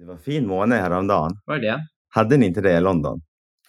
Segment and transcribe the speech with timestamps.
[0.00, 1.30] Det var fin måne häromdagen.
[1.44, 1.86] Var det det?
[2.08, 3.20] Hade ni inte det i London?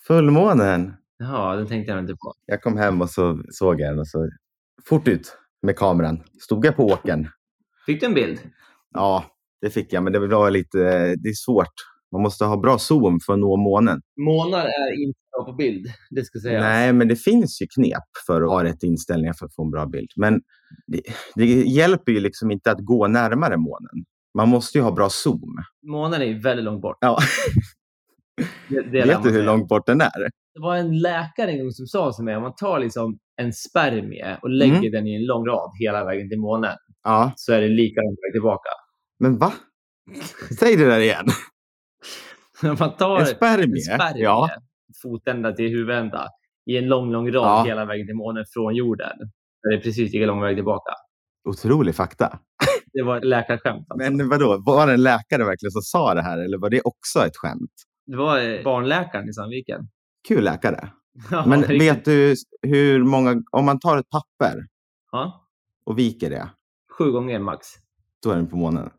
[0.08, 0.94] Fullmånen.
[1.18, 2.34] Jaha, den tänkte jag inte på.
[2.46, 4.30] Jag kom hem och så såg jag den och så
[4.86, 6.24] fort ut med kameran.
[6.40, 7.28] Stod jag på åkern.
[7.86, 8.40] Fick du en bild?
[8.94, 9.26] Ja,
[9.62, 10.78] det fick jag, men det var lite,
[11.16, 11.74] det är svårt.
[12.12, 14.02] Man måste ha bra zoom för att nå månen.
[14.18, 16.62] Månar är inte bra på bild, det ska sägas.
[16.62, 19.72] Nej, men det finns ju knep för att ha rätt inställningar för att få en
[19.72, 20.10] bra bild.
[20.16, 20.42] Men
[20.88, 21.02] det,
[21.36, 24.06] det hjälper ju liksom inte att gå närmare månen.
[24.38, 25.58] Man måste ju ha bra zoom.
[25.88, 26.98] Månen är väldigt långt bort.
[27.02, 27.18] Ja.
[28.70, 30.22] Det, det Vet du hur långt bort den är?
[30.54, 33.54] Det var en läkare en gång som sa till mig, om man tar liksom en
[33.54, 34.92] spermie och lägger Mm.
[34.92, 38.16] den i en lång rad hela vägen till månen, Ja, så är det lika lång
[38.26, 38.70] väg tillbaka.
[39.20, 39.54] men va?
[40.60, 41.26] Säg det där igen.
[42.64, 43.92] Om man tar En spermie?
[43.92, 44.50] en spermie, Ja.
[45.02, 46.28] fotända till huvudända,
[46.66, 47.64] i en lång, lång rad Ja.
[47.68, 49.18] hela vägen till månen från jorden,
[49.62, 50.92] så är det precis lika lång väg tillbaka.
[51.50, 52.40] Otrolig fakta.
[52.94, 53.86] Det var ett läkarskämt.
[53.90, 54.12] Alltså.
[54.12, 57.20] Men vadå, var det en läkare verkligen som sa det här eller var det också
[57.26, 57.72] ett skämt?
[58.06, 59.82] Det var eh, barnläkaren i Sandviken.
[60.28, 60.90] Kul läkare.
[61.32, 61.82] Ja, Men riktigt.
[61.82, 64.68] vet du hur många, om man tar ett papper
[65.12, 65.48] Ja,
[65.86, 66.50] och viker det,
[66.98, 67.68] sju gånger max.
[68.24, 68.90] då är den på månen.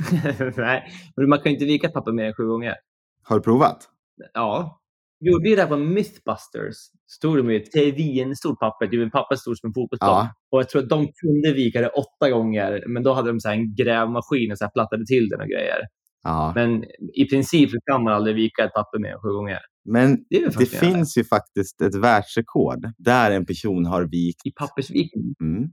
[0.56, 0.92] Nej,
[1.28, 2.74] man kan ju inte vika papper mer än sju gånger.
[3.22, 3.88] Har du provat?
[4.34, 4.80] Ja.
[5.22, 6.76] Vi gjorde ju det här på Mythbusters.
[7.06, 10.10] Stod de med ett en stort papper, typ en papper stort som en fotbollsplan.
[10.26, 10.34] Ja.
[10.50, 13.48] Och jag tror att de kunde vika det åtta gånger, men då hade de så
[13.48, 15.78] här en grävmaskin och så plattade till den och grejer.
[16.22, 16.52] Ja.
[16.54, 16.84] Men
[17.14, 19.58] i princip kan man aldrig vika ett papper mer än sju gånger.
[19.84, 24.52] Men Det ju det finns ju faktiskt ett världsrekord där en person har vikt I
[24.52, 25.34] pappersvikning?
[25.40, 25.68] mm,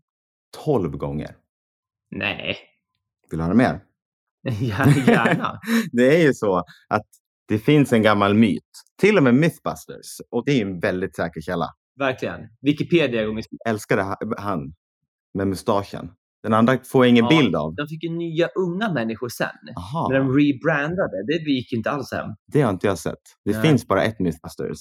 [0.65, 1.35] 12 gånger.
[2.15, 2.57] Nej,
[3.29, 3.79] Vill du höra mer?
[4.49, 5.59] Gär- gärna.
[5.91, 6.57] det är ju så
[6.89, 7.05] att
[7.49, 8.63] det finns en gammal myt,
[9.01, 11.65] till och med Mythbusters, och det är en väldigt säker källa.
[11.99, 12.39] Verkligen.
[12.61, 14.73] Wikipedia gånger Älskade ha- han
[15.33, 16.11] med mustaschen.
[16.43, 17.29] Den andra får jag ingen Ja.
[17.41, 17.75] bild av.
[17.75, 19.47] De fick ju nya unga människor sen.
[19.77, 21.23] Aha, När de rebrandade.
[21.27, 22.29] Det gick inte alls hem.
[22.53, 23.15] det har inte jag sett.
[23.45, 23.61] Det Nej.
[23.61, 24.77] finns bara ett Mythbusters.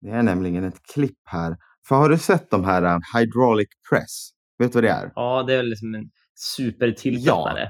[0.00, 1.56] Det är nämligen ett klipp här.
[1.88, 4.28] För har du sett de här uh, hydraulic press?
[4.58, 5.12] Vet du vad det är?
[5.14, 7.68] Ja, det är liksom en supertillsättare.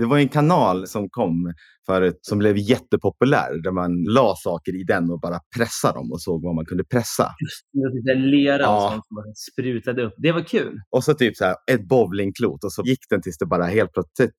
[0.00, 1.52] Det var en kanal som kom
[1.86, 6.22] förut som blev jättepopulär där man la saker i den och bara pressade dem och
[6.22, 7.22] såg vad man kunde pressa.
[7.22, 8.90] Just det, lera och Ja.
[8.90, 10.14] sånt som sprutade upp.
[10.16, 10.80] Det var kul.
[10.90, 13.92] Och så typ så här ett bowlingklot och så gick den tills det bara helt
[13.92, 14.34] plötsligt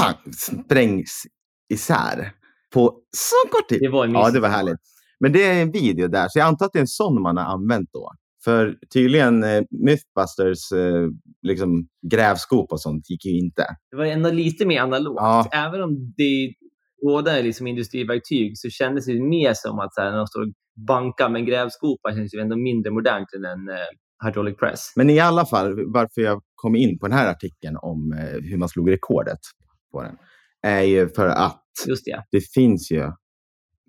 [0.00, 1.22] pang, sprängs
[1.72, 2.32] isär
[2.74, 3.80] på så kort tid.
[3.80, 4.78] Det var en Ja, det var härligt.
[5.20, 7.36] Men det är en video där, så jag antar att det är en sån man
[7.36, 8.10] har använt då.
[8.46, 11.08] För tydligen eh, Mythbusters eh,
[11.42, 13.66] liksom, grävskop och sånt gick ju inte.
[13.90, 15.18] Det var ändå lite mer analogt.
[15.20, 15.48] Ja.
[15.52, 16.54] Även om det
[17.02, 20.42] båda är liksom industriverktyg så kändes det mer som att så här, när de står
[20.42, 20.52] och
[20.86, 24.92] bankar med en grävskopa känns det ändå mindre modernt än en eh, hydraulic press.
[24.96, 28.56] Men i alla fall, varför jag kom in på den här artikeln om eh, hur
[28.56, 29.38] man slog rekordet
[29.92, 30.16] på den,
[30.62, 32.22] är ju för att Just det.
[32.30, 33.12] det finns ju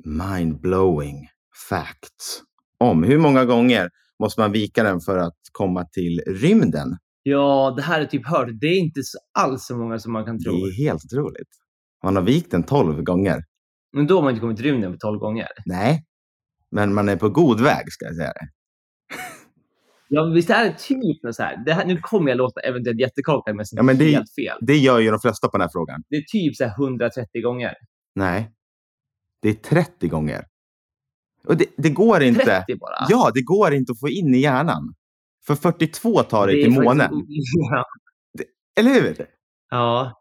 [0.06, 1.28] mind-blowing
[1.70, 2.42] facts
[2.80, 6.98] om hur många gånger måste man vika den för att komma till rymden.
[7.24, 8.48] Ja, det här är typ hört.
[8.62, 9.02] Det är inte
[9.40, 10.54] alls så många som man kan Det tro.
[10.54, 11.50] är helt otroligt.
[12.04, 13.44] Man har vikt den 12 gånger.
[13.94, 15.48] Men då har man inte kommit till rymden på 12 gånger.
[15.66, 16.04] Nej,
[16.72, 18.48] men man är på god väg ska jag säga det.
[20.10, 21.64] Ja, visst är det typ så här.
[21.66, 24.58] Det här nu kommer jag låta eventuellt jättekorkad men Ja, men det- helt fel.
[24.62, 26.04] Det gör ju de flesta på den här frågan.
[26.10, 27.74] Det är typ så här 130 gånger.
[28.16, 28.52] Nej,
[29.42, 30.46] det är 30 gånger.
[31.48, 32.46] Och det, det går inte.
[32.46, 33.06] 30 bara.
[33.10, 34.94] Ja, det går inte att få in i hjärnan.
[35.48, 37.12] För 42 tar dig till månen.
[37.72, 37.86] Ja.
[38.80, 39.28] Eller hur?
[39.72, 40.14] ja,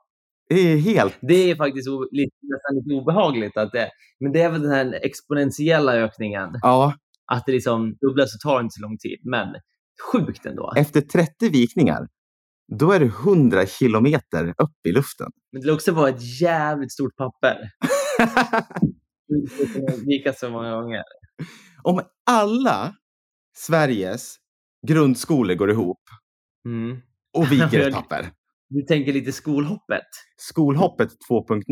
[0.49, 1.19] Det är helt...
[1.23, 3.57] det är faktiskt lite, nästan lite obehagligt.
[3.57, 6.49] Att det, men det är väl den här exponentiella ökningen.
[6.63, 6.95] Ja,
[7.33, 9.19] Att det liksom dubblas så tar det inte så lång tid.
[9.25, 9.49] Men
[10.13, 10.73] sjukt ändå.
[10.77, 12.09] efter 30 vikningar,
[12.79, 15.31] då är det 100 kilometer upp i luften.
[15.53, 17.57] Men det lär också vara ett jävligt stort papper.
[20.07, 21.03] Vika så många gånger.
[21.83, 22.01] Om
[22.31, 22.97] alla
[23.57, 24.37] Sveriges
[24.87, 26.01] grundskolor går ihop
[26.67, 26.99] Mm.
[27.39, 28.31] och viker ett papper.
[28.69, 30.07] Du tänker lite skolhoppet.
[30.37, 31.63] Skolhoppet 2.0.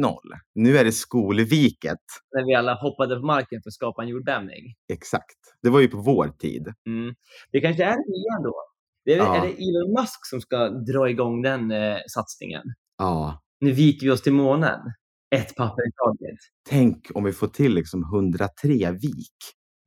[0.54, 1.98] Nu är det skolviket.
[2.32, 4.74] När vi alla hoppade på marken för att skapa en jordbävning.
[4.92, 5.36] Exakt.
[5.62, 6.72] Det var ju på vår tid.
[6.86, 7.14] Mm.
[7.52, 8.54] Det kanske är det ändå.
[9.04, 9.36] Det är, Ja.
[9.36, 12.62] är det Elon Musk som ska dra igång den eh, satsningen?
[12.98, 13.42] Ja.
[13.60, 14.80] Nu viker vi oss till månen.
[15.34, 16.38] Ett papper i taget.
[16.68, 19.36] Tänk om vi får till liksom 103 vik.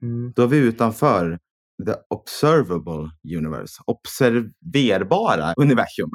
[0.02, 0.34] Mm.
[0.36, 1.40] Då är vi utanför
[1.86, 3.74] the observable universe.
[3.86, 6.10] Observerbara universum.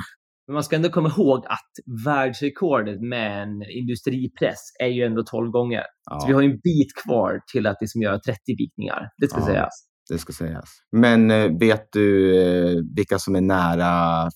[0.46, 5.50] Men man ska ändå komma ihåg att världsrekordet med en industripress är ju ändå 12
[5.50, 5.82] gånger.
[6.20, 9.08] Så vi Ja, har en bit kvar till att liksom göra 30 vikningar.
[9.16, 9.46] Det ska Ja.
[9.46, 9.74] sägas.
[10.10, 10.68] det ska sägas.
[10.96, 14.30] Men eh, vet du eh, vilka som är nära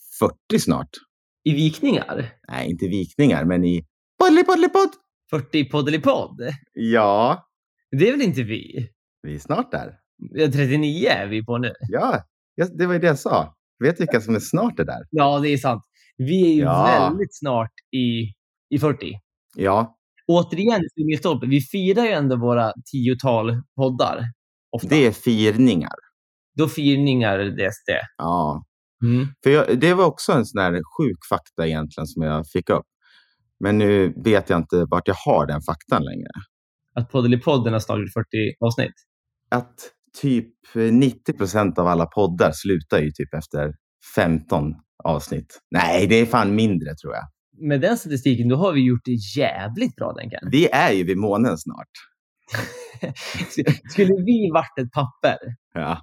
[0.51, 0.89] 40 snart?
[1.45, 2.33] I vikningar?
[2.49, 3.85] Nej, inte vikningar, men i
[4.27, 4.91] Poddelipoddelipodd!
[5.31, 6.41] 40 poddelipodd.
[6.73, 7.47] Ja,
[7.91, 8.89] Det är väl inte vi?
[9.23, 9.93] vi är snart där.
[10.35, 11.73] Ja, 39 är vi på nu.
[11.89, 12.23] Ja,
[12.79, 13.55] det var ju det jag sa.
[13.85, 15.01] Vet vilka som är snart är där?
[15.11, 15.83] Ja, det är sant.
[16.17, 17.09] Vi är ju Ja.
[17.09, 18.33] väldigt snart i,
[18.75, 19.13] i 40.
[19.57, 19.93] Ja,
[20.29, 21.47] Återigen, milstolpe.
[21.47, 24.23] Vi firar ju ändå våra tiotal poddar.
[24.71, 24.89] Ofta.
[24.89, 25.95] det är firningar.
[26.57, 28.01] Då firningar det det.
[28.19, 28.65] Ja,
[29.05, 29.27] Mm.
[29.45, 32.85] för jag, det var också en sån här sjuk fakta egentligen som jag fick upp.
[33.61, 36.29] Men nu vet jag inte vart jag har den faktan längre.
[36.95, 38.27] Att Poddelipodden har snart gjort 40
[38.61, 38.95] avsnitt.
[39.51, 39.75] Att
[40.21, 40.49] typ
[40.93, 43.75] 90 procent av alla poddar slutar ju typ efter
[44.15, 44.73] 15
[45.05, 45.61] avsnitt.
[45.71, 47.25] Nej, det är fan mindre tror jag.
[47.69, 50.41] Med den statistiken, då har vi gjort det jävligt bra, Denkan.
[50.51, 51.89] Vi är ju vid månen snart.
[53.91, 55.37] Skulle vi varit ett papper,
[55.75, 55.99] Ja.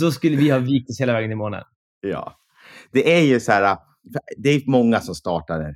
[0.00, 1.62] då skulle vi ha vikt oss hela vägen till månen.
[2.00, 2.36] Ja.
[2.92, 3.78] Det är ju så här,
[4.38, 5.74] det är många som startar.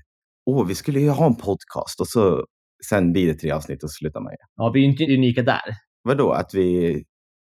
[0.48, 2.44] Åh, vi skulle ju ha en podcast och så
[2.90, 4.36] sen blir det tre avsnitt och så slutar man ju.
[4.56, 5.68] Ja, vi är inte unika där.
[6.02, 7.02] Vadå, att vi,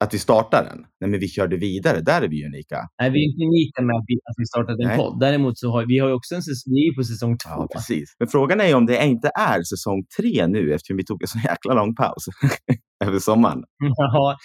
[0.03, 0.85] att vi startar den?
[1.01, 2.01] Nej, men vi körde vidare.
[2.01, 2.77] Där är vi unika.
[3.01, 4.97] Nej, vi är inte unika med att vi, att vi startade en Nej.
[4.97, 5.19] podd.
[5.19, 7.49] Däremot så har vi har också en säsong, vi är på säsong två.
[7.49, 8.15] Ja, precis.
[8.19, 11.37] Men frågan är om det inte är säsong tre nu eftersom vi tog en så
[11.49, 12.23] jäkla lång paus
[13.05, 13.63] över sommaren.
[13.97, 14.37] Ja,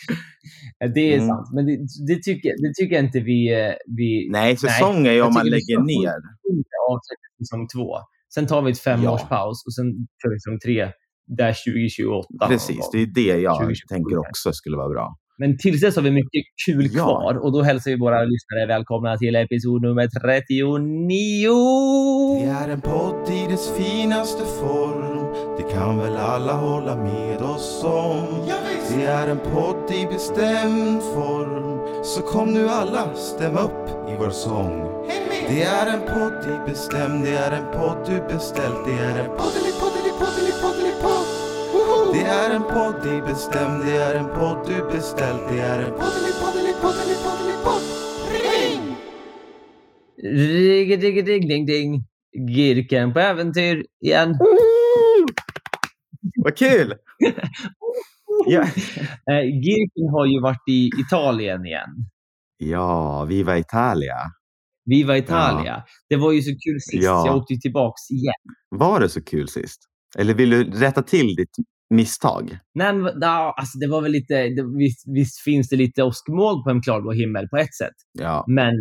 [0.95, 1.29] det är Mm.
[1.29, 1.47] sant.
[1.55, 1.77] Men det,
[2.09, 3.53] det, tycker, det tycker jag inte vi...
[3.61, 6.15] eh, vi Nej, säsong är ju om man lägger ner.
[7.43, 7.97] säsong två.
[8.35, 9.87] Sen tar vi ett femårspaus och sen
[10.23, 10.93] kör vi säsong tre.
[11.37, 12.27] Där 2028.
[12.41, 15.17] någon Precis, det är det jag 2027 tänker också skulle vara bra.
[15.41, 17.05] Men tills dess har vi mycket kul Ja.
[17.05, 20.79] kvar och då hälsar vi våra lyssnare välkomna till episod nummer 39.
[22.41, 25.35] Det är en podd i dess finaste form.
[25.57, 28.49] Det kan väl alla hålla med oss om.
[28.97, 32.05] Det är en podd i bestämd form.
[32.05, 34.89] Så kom nu alla, stäm upp i vår sång
[35.49, 39.31] Det är en podd i bestämd, det är en podd du beställt Det är en
[39.37, 44.59] poddeli poddeli poddeli poddeli podd Det är en podd i bestämd, det är en podd
[44.67, 47.83] du beställt Det är en poddeli poddeli poddeli poddeli podd
[48.33, 48.97] Ring!
[50.23, 52.05] Rigg, rigg, rigg, ding, ding.
[52.49, 54.35] Girken på äventyr igen.
[56.45, 56.95] Vad kul!
[58.47, 58.63] ja.
[59.31, 61.91] Eh, Girken har ju varit i Italien igen.
[62.59, 64.17] ja, Viva Italia.
[64.89, 65.83] Viva Italia.
[66.09, 67.05] Det var ju så kul sist.
[67.05, 67.27] Ja.
[67.27, 68.55] Jag åkte ju tillbaks igen.
[68.69, 69.81] Var det så kul sist?
[70.19, 71.57] Eller vill du rätta till ditt
[71.95, 72.59] misstag?
[72.75, 76.65] Nej, men, ja, alltså det var väl lite, det, visst, visst finns det lite åskmoln
[76.65, 77.95] på en klarblå himmel på ett sätt.
[78.19, 78.75] Ja, Men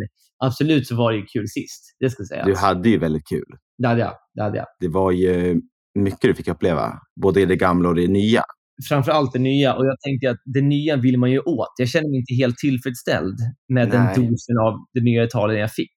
[0.44, 1.96] absolut så var det ju kul sist.
[2.00, 2.46] Det ska sägas.
[2.46, 3.46] du hade ju väldigt kul.
[3.78, 4.12] Det hade jag.
[4.34, 4.66] Det hade jag.
[4.80, 5.60] Det var ju
[5.98, 8.42] mycket du fick uppleva, både i det gamla och det nya.
[8.88, 9.74] Framför allt det nya.
[9.74, 11.72] Och jag tänkte att det nya vill man ju åt.
[11.78, 13.38] Jag känner mig inte helt tillfredsställd
[13.68, 14.14] med den Nej.
[14.16, 15.96] dosen av det nya Italien jag fick.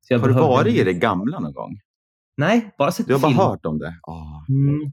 [0.00, 1.70] Så jag Har du varit i det gamla någon gång?
[2.36, 3.38] Nej, bara sett Du har bara film.
[3.38, 3.94] hört om det?
[4.02, 4.44] Ah.
[4.48, 4.92] Mm.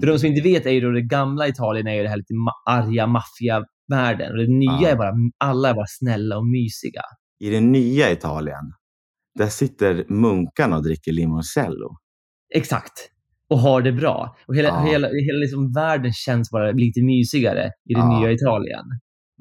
[0.00, 2.16] För de som inte vet är ju då det gamla Italien är ju det här
[2.16, 2.34] lite
[2.66, 4.32] arga maffiavärlden.
[4.32, 4.88] Och det nya Ja.
[4.88, 7.02] är bara, alla är bara snälla och mysiga.
[7.40, 8.72] I det nya Italien,
[9.38, 11.96] där sitter munkarna och dricker limoncello.
[12.54, 12.92] Exakt.
[13.50, 14.36] Och har det bra.
[14.46, 14.80] Och hela, Ja.
[14.80, 18.20] hela, hela liksom världen känns bara lite mysigare i det Ja.
[18.20, 18.84] nya Italien.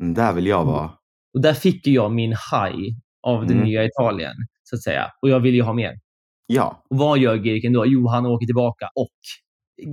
[0.01, 0.91] Mm, där vill jag vara.
[1.33, 2.95] Och där fick jag min high
[3.27, 3.65] av det Mm.
[3.65, 5.05] nya Italien, så att säga.
[5.21, 5.93] Och jag vill ju ha mer.
[6.47, 7.85] Ja, Och vad gör Girken då?
[7.85, 9.09] Jo, han åker tillbaka och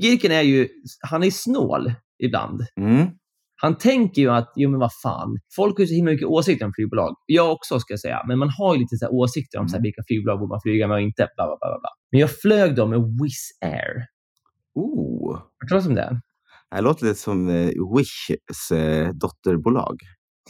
[0.03, 0.69] Girken är ju,
[1.11, 1.93] han är snål
[2.23, 2.61] ibland.
[2.81, 3.07] mm.
[3.63, 6.67] Han tänker ju att, jo men vad fan, folk har ju så himla mycket åsikter
[6.67, 7.15] om flygbolag.
[7.27, 9.79] Jag också ska jag säga, men man har ju lite så åsikter om så här,
[9.79, 9.83] Mm.
[9.83, 11.29] vilka flygbolag borde man flyga med och inte.
[11.37, 11.91] Bla, bla, bla, bla.
[12.11, 14.07] Men jag flög då med Wizz Air.
[14.75, 15.35] Oh.
[15.35, 16.21] Har du talat om det?
[16.75, 19.97] Det låter lite som eh, Wishs eh, dotterbolag.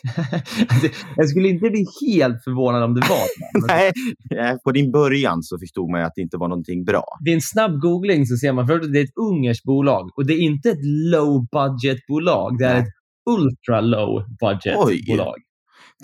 [0.69, 3.27] Alltså, jag skulle inte bli helt förvånad om det var.
[3.69, 3.93] Nej,
[4.37, 7.05] eh, på din början så förstod man ju att det inte var någonting bra.
[7.25, 10.11] Vid en snabb googling så ser man att det är ett ungerskt bolag.
[10.17, 12.59] Och det är inte ett low budget-bolag.
[12.59, 12.83] Det är Nej.
[12.83, 12.89] ett
[13.31, 15.37] ultra low budget-bolag.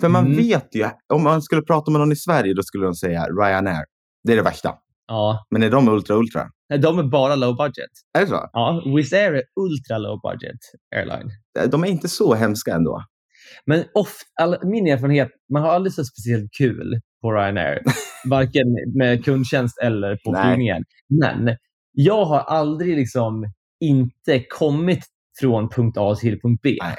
[0.01, 0.37] För man Mm.
[0.37, 3.85] vet ju, om man skulle prata med någon i Sverige då skulle de säga Ryanair.
[4.23, 4.73] Det är det värsta.
[5.07, 6.47] Ja, Men är de ultra ultra?
[6.69, 7.89] Nej, de är bara low budget.
[8.17, 8.49] Är det så?
[8.53, 10.59] Ja, Wizz Air är ultra low budget
[10.95, 11.29] airline.
[11.59, 13.03] Eh, De är inte så hemska ändå.
[13.65, 17.79] Men ofta, all, min erfarenhet, man har aldrig så speciellt kul på Ryanair.
[18.29, 20.43] varken med kundtjänst eller på Nej.
[20.43, 20.83] flygningen.
[21.09, 21.55] Men
[21.91, 25.03] jag har aldrig liksom inte kommit
[25.41, 26.77] från punkt A till punkt B.
[26.81, 26.95] Nej.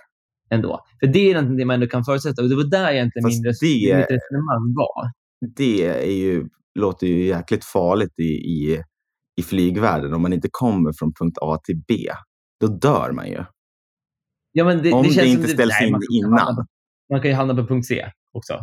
[0.51, 0.81] Ändå.
[1.01, 2.43] För det är det man ändå kan förutsätta.
[2.43, 5.11] Och det var där egentligen Fast min res- det- mitt resonemang var.
[5.57, 8.83] Det är ju, låter ju jäkligt farligt i, i,
[9.41, 11.95] i flygvärlden om man inte kommer från punkt A till B.
[12.61, 13.45] Då dör man ju.
[14.53, 16.39] Ja, men det, Om det som inte ställs in man innan.
[16.39, 16.67] hamna på-
[17.13, 18.59] Man kan ju hamna på punkt C också.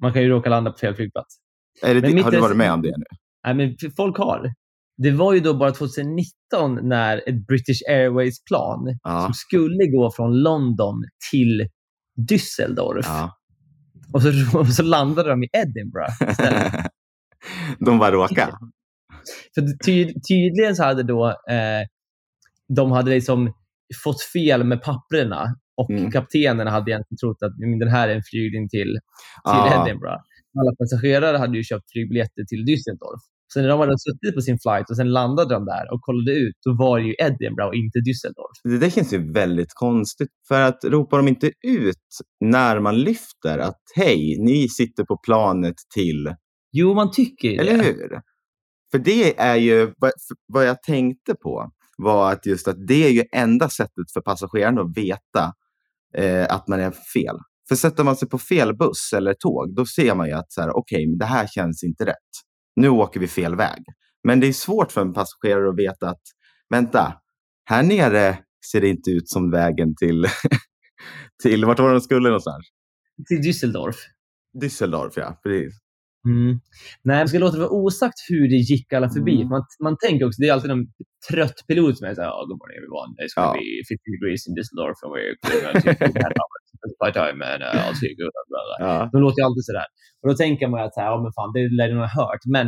[0.00, 1.36] Man kan ju råka landa på fel flygplats.
[1.82, 1.88] Det,
[2.22, 3.04] har du varit med om det nu?
[3.44, 4.52] Nej, men folk har.
[5.02, 6.28] Det var ju då bara 2019
[6.88, 9.24] när ett British Airways-plan Ja.
[9.24, 11.68] som skulle gå från London till
[12.30, 13.04] Düsseldorf.
[13.04, 13.34] Ja.
[14.12, 16.72] Och, så, och så landade de i Edinburgh istället.
[17.78, 18.52] De bara råkade.
[19.54, 21.86] För ty, tydligen så hade då eh,
[22.76, 23.52] de hade liksom
[24.04, 26.10] fått fel med papperna och Mm.
[26.10, 28.98] kaptenen hade egentligen trott att "Men det här är en flygning till, till
[29.44, 29.86] Ja.
[29.86, 30.20] Edinburgh.
[30.60, 33.22] Alla passagerare hade ju köpt flygbiljetter till Düsseldorf.
[33.52, 36.32] Så när de hade suttit på sin flight och sen landade de där och kollade
[36.38, 38.56] ut, då var det ju Edinburgh och inte Düsseldorf.
[38.64, 40.28] Det där känns ju väldigt konstigt.
[40.48, 42.06] För att ropar de inte ut
[42.40, 46.34] när man lyfter att hej, ni sitter på planet till...
[46.72, 47.62] Jo, man tycker ju det.
[47.62, 48.20] Eller hur?
[48.90, 49.92] För det är ju
[50.48, 54.80] vad- jag tänkte på var att just att det är ju enda sättet för passagerarna
[54.80, 55.52] att veta
[56.16, 57.36] eh, att man är fel.
[57.68, 60.60] För sätter man sig på fel buss eller tåg, då ser man ju att så
[60.60, 62.14] här, okej, men det här känns inte rätt.
[62.78, 63.84] Nu åker vi fel väg.
[64.24, 66.22] Men det är svårt för en passagerare att veta att
[66.70, 67.14] vänta,
[67.64, 68.38] här nere
[68.72, 70.26] ser det inte ut som vägen till,
[71.42, 72.66] till vart var de skulle någonstans?
[73.28, 73.96] Till Düsseldorf.
[74.62, 75.40] Düsseldorf, ja.
[75.42, 75.74] Precis.
[76.28, 76.60] Mm.
[77.02, 79.36] Nej, jag ska låta det vara osagt hur det gick alla förbi.
[79.36, 79.48] Mm.
[79.48, 80.86] Man, man tänker också, det är alltid någon
[81.30, 83.52] trött pilot som är så här, oh, good morning everyone, it's to Ja.
[83.58, 87.68] be 50 degrees in Düsseldorf and we're going to and uh.
[88.78, 89.08] Ja.
[89.12, 89.86] De låter ju alltid sådär.
[90.22, 92.40] Och då tänker man att så här, ja, men fan, det lär nog ha hört.
[92.56, 92.66] Men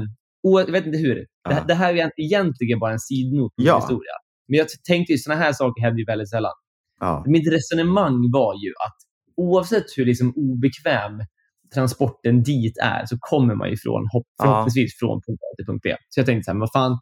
[0.49, 1.15] o- jag vet inte hur.
[1.15, 1.65] Det, Ja.
[1.69, 3.77] det här är egentligen bara en sidnot på Ja.
[3.81, 4.15] historia.
[4.49, 6.53] Men jag tänkte ju sådana här saker händer ju väldigt sällan.
[7.01, 7.25] Ja.
[7.27, 8.97] Mitt resonemang var ju att
[9.37, 11.13] oavsett hur liksom obekväm
[11.75, 14.03] transporten dit är så kommer man ju från,
[14.43, 15.97] förhoppningsvis från punkt A till punkt B.
[16.09, 16.99] Så jag tänkte så här, men vad fan,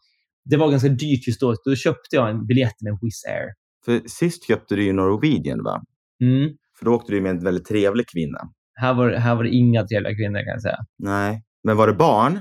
[0.51, 1.55] det var ganska dyrt just då.
[1.65, 3.47] Då köpte jag en biljett med Wizz Air.
[3.85, 5.83] För sist köpte du ju Norwegian, va?
[6.23, 6.51] Mm.
[6.79, 8.39] För då åkte du med en väldigt trevlig kvinna.
[8.81, 10.79] Här, var, här var det inga trevliga kvinnor kan jag säga.
[10.99, 11.43] Nej.
[11.65, 12.37] Men var det barn?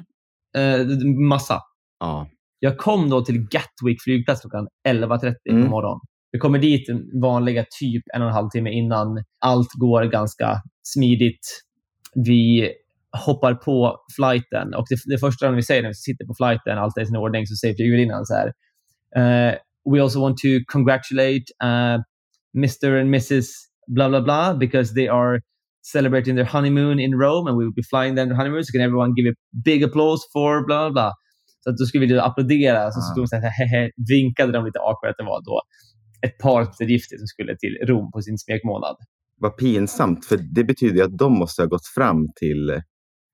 [0.57, 0.87] Eh,
[1.29, 1.61] massa.
[1.99, 2.27] Ja.
[2.59, 5.63] Jag kom då till Gatwick flygplats klockan 11.30 Mm.
[5.63, 5.99] på morgonen.
[6.31, 6.89] Vi kommer dit
[7.21, 9.23] vanliga typ en och en halv timme innan.
[9.39, 11.47] Allt går ganska smidigt.
[12.25, 12.71] Vi
[13.25, 16.97] hoppar på flighten och det, det första vi säger när vi sitter på flighten, allt
[16.97, 18.47] är i sin ordning, så säger flygvärdinnan så här.
[19.15, 19.55] eh,
[19.93, 22.01] we also want to congratulate uh,
[22.57, 23.47] Mr and Mrs
[23.87, 25.39] blah blah blah because they are
[25.93, 28.63] celebrating their honeymoon in Rome and we will be flying them their honeymoon.
[28.63, 31.11] So can everyone give a big applause for blah blah blah.
[31.63, 32.91] Så att då skulle vi då applådera.
[32.91, 33.01] Så Ah.
[33.11, 35.61] stod de så här, hehe, vinkade de lite awkward att det var då
[36.21, 38.95] ett par gifta som skulle till Rom på sin smekmånad.
[39.39, 42.81] Vad pinsamt, för det betyder ju att de måste ha gått fram till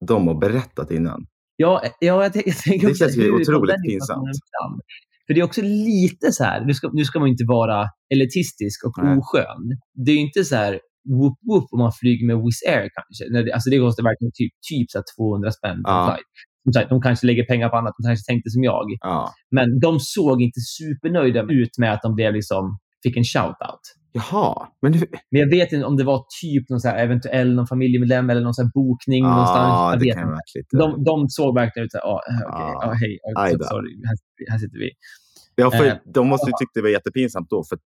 [0.08, 1.26] dem och berättat innan.
[1.56, 4.28] Ja, ja jag, jag tänker Det känns ju otroligt pinsamt.
[5.28, 8.86] För det är också lite så här, nu ska, nu ska man inte vara elitistisk
[8.86, 9.18] och Nej.
[9.18, 9.64] oskön.
[10.06, 10.80] Det är inte så här
[11.18, 13.54] whoop whoop om man flyger med Wizz Air kanske.
[13.54, 16.06] Alltså det kostar verkligen typ, typ så här 200 spänn på en Ja.
[16.08, 16.32] flight.
[16.66, 18.86] Som sagt, de kanske lägger pengar på annat, de kanske tänkte som jag.
[19.00, 19.34] Ja.
[19.58, 22.64] Men de såg inte supernöjda ut med att de blev liksom,
[23.04, 23.84] fick en shout-out.
[24.16, 24.92] Jaha, men?
[25.32, 28.42] Men jag vet inte om det var typ någon så här eventuell någon familjemedlem eller
[28.42, 29.70] någon så bokning någonstans.
[29.70, 30.78] Ja, Jag det kan lite...
[30.78, 32.82] De, de såg verkligen ut så här, ah, Ja.
[32.86, 33.64] ah, hej, ah, då.
[33.64, 34.18] sorry, här,
[34.52, 34.92] här sitter vi.
[35.56, 37.64] Ja, för Eh, de måste ju tycka det var jättepinsamt då.
[37.64, 37.78] För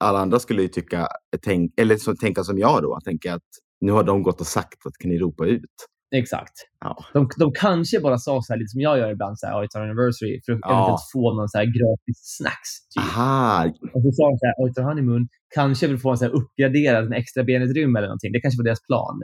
[0.00, 1.08] alla andra skulle ju tycka,
[1.42, 2.98] tänk, eller så, tänka som jag då.
[3.04, 3.42] Tänka att
[3.80, 5.70] nu har de gått och sagt att kan ni ropa ut.
[6.14, 6.52] Exakt.
[6.80, 7.04] Ja.
[7.12, 9.62] De, de kanske bara sa så här, lite som jag gör ibland, så här, oh,
[9.64, 10.72] it's our anniversary, för att Ja.
[10.74, 12.70] eventuellt få någon så här gratis snacks.
[12.94, 13.02] Typ.
[13.02, 13.64] Aha,
[13.94, 16.24] Och så sa de så här, oh, it's our honeymoon, kanske vill få en så
[16.24, 18.32] här uppgraderad med extra benutrymme eller någonting.
[18.32, 19.22] Det kanske var deras plan.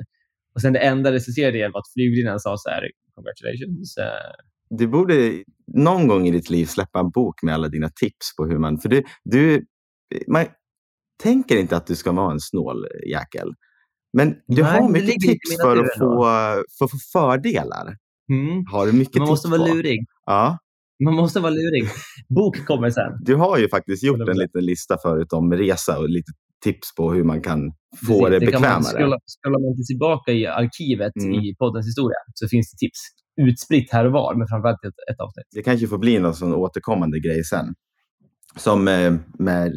[0.54, 2.83] Och sen det enda resulterade i var att flygvärdinnan sa så här,
[3.14, 3.97] congratulations.
[3.97, 4.35] eh,
[4.71, 5.42] du borde
[5.75, 8.78] någon gång i ditt liv släppa en bok med alla dina tips på hur man...
[8.78, 9.66] För du, du
[10.26, 10.45] man
[11.23, 13.49] tänker inte att du ska vara en snål jäkel.
[14.12, 16.23] Men du Nej, har det mycket tips för att, få,
[16.79, 17.97] för att få fördelar.
[18.33, 18.65] Mm.
[18.73, 19.75] Har du mycket Man måste tips vara på?
[19.77, 20.00] lurig.
[20.27, 20.59] Ja,
[21.05, 21.88] Man måste vara lurig.
[22.29, 23.12] Bok kommer sen.
[23.21, 24.35] du har ju faktiskt gjort en 100%.
[24.35, 26.33] liten lista förut om resa och lite
[26.65, 27.61] tips på hur man kan
[28.07, 28.83] få det, Precis, kan man, bekvämare.
[28.99, 31.33] scrollar, scrollar man tillbaka i arkivet Mm.
[31.35, 32.99] i poddens historia så finns det tips
[33.41, 35.47] utspritt här och var, men framförallt ett, ett avsnitt.
[35.55, 37.75] Det kanske får bli någon sån återkommande grej sen.
[38.57, 39.73] Som eh, med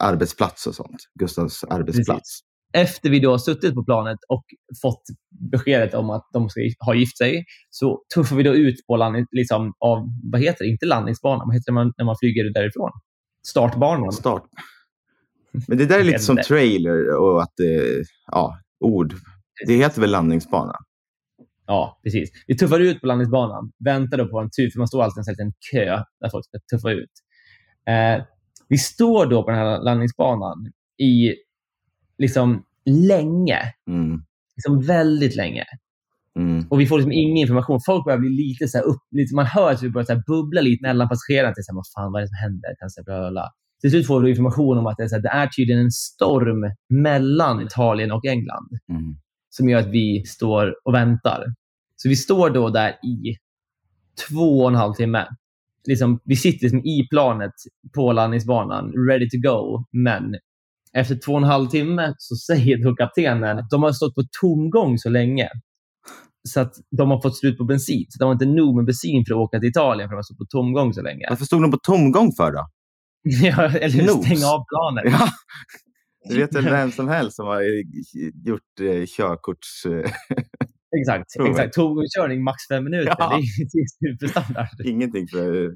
[0.00, 0.96] arbetsplats och sånt.
[1.18, 2.40] Gustavs arbetsplats.
[2.72, 4.44] Efter vi då har suttit på planet och
[4.82, 5.02] fått
[5.50, 9.26] beskedet om att de ska ha gift sig så tuffar vi då ut på landning,
[9.30, 12.90] liksom, av, vad heter det, inte landningsbanan, vad heter det man, när man flyger därifrån?
[13.46, 14.12] Startbanan.
[14.12, 14.44] Start.
[15.68, 19.14] Men det där är lite som trailer och att det, ja, ord.
[19.66, 20.74] Det heter väl landningsbana?
[21.66, 22.30] Ja, precis.
[22.46, 25.30] Vi tuffar ut på landningsbanan, väntar då på en tur, för man står alltid i
[25.30, 27.10] en liten kö där folk ska tuffa ut.
[27.88, 28.24] Eh,
[28.68, 31.34] vi står då på den här landningsbanan i
[32.22, 34.22] liksom länge, Mm.
[34.56, 35.64] liksom väldigt länge.
[36.38, 36.66] Mm.
[36.70, 37.80] Och vi får liksom ingen information.
[37.86, 40.60] Folk börjar bli lite så här upp, lite, man hör att det börjar så bubbla
[40.60, 41.54] lite mellan passagerarna.
[41.54, 42.70] Till så här, vad fan, vad är det som händer?
[42.78, 43.48] Kan bla, bla.
[43.80, 45.90] Till slut får vi information om att det är, så här, det är tydligen en
[45.90, 49.16] storm mellan Italien och England Mm.
[49.50, 51.44] som gör att vi står och väntar.
[51.96, 53.36] Så vi står då där i
[54.28, 55.26] två och en halv timme.
[55.88, 57.52] Liksom, vi sitter liksom i planet
[57.94, 59.84] på landningsbanan, ready to go.
[59.92, 60.36] Men
[60.96, 64.22] efter två och en halv timme så säger då kaptenen att de har stått på
[64.40, 65.48] tomgång så länge.
[66.48, 68.06] Så att de har fått slut på bensin.
[68.08, 70.16] Så de har inte nog med bensin för att åka till Italien för att de
[70.16, 71.26] har stått på tomgång så länge.
[71.28, 72.68] Varför stod de på tomgång för då?
[73.22, 74.26] ja, eller Nos.
[74.26, 75.12] stänga av planet.
[75.20, 75.28] Ja.
[76.28, 77.82] Det vet väl vem som helst som har eh,
[78.44, 79.86] gjort eh, körkorts...
[79.86, 80.12] Eh,
[81.00, 81.36] Exakt.
[81.50, 81.74] Exakt.
[81.74, 83.14] Tomgångskörning max fem minuter.
[83.18, 83.28] Ja.
[83.28, 84.66] Det är det är superstandard.
[84.84, 85.70] ingenting för...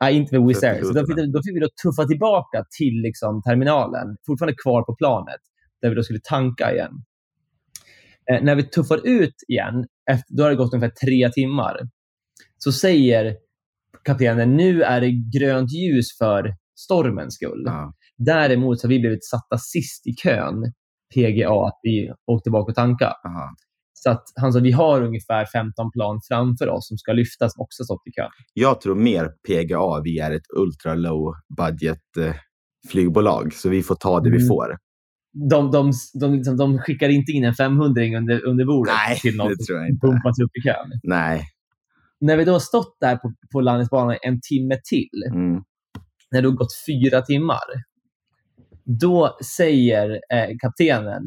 [0.00, 0.82] Nej, inte med Wizz Air.
[0.82, 4.94] Så då fick, då fick vi då tuffa tillbaka till liksom, terminalen, fortfarande kvar på
[4.96, 5.40] planet,
[5.82, 6.92] där vi då skulle tanka igen.
[8.30, 11.80] Eh, när vi tuffar ut igen, efter, då har det gått ungefär tre timmar,
[12.58, 13.36] så säger
[14.04, 17.62] kaptenen nu är det grönt ljus för stormens skull.
[17.66, 17.94] Ja.
[18.16, 20.72] Däremot så har vi blivit satta sist i kön,
[21.14, 23.12] PGA, att vi åkte tillbaka och tanka.
[24.02, 27.62] Så att han sa vi har ungefär 15 plan framför oss som ska lyftas som
[27.62, 28.30] också stått i kön.
[28.54, 30.00] Jag tror mer PGA.
[30.04, 32.34] Vi är ett ultra low budget eh,
[32.90, 34.48] flygbolag, så vi får ta det vi Mm.
[34.48, 34.76] får.
[35.50, 39.34] de, de, de, liksom, de skickar inte in en 500 under, under bordet Nej, till
[39.36, 41.00] jag som pumpas upp i kön.
[41.02, 41.44] Nej.
[42.20, 45.62] När vi då har stått där på, på landningsbanan en timme till, Mm.
[46.30, 47.68] när det har gått fyra timmar,
[48.84, 51.22] då säger eh, kaptenen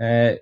[0.00, 0.34] eh,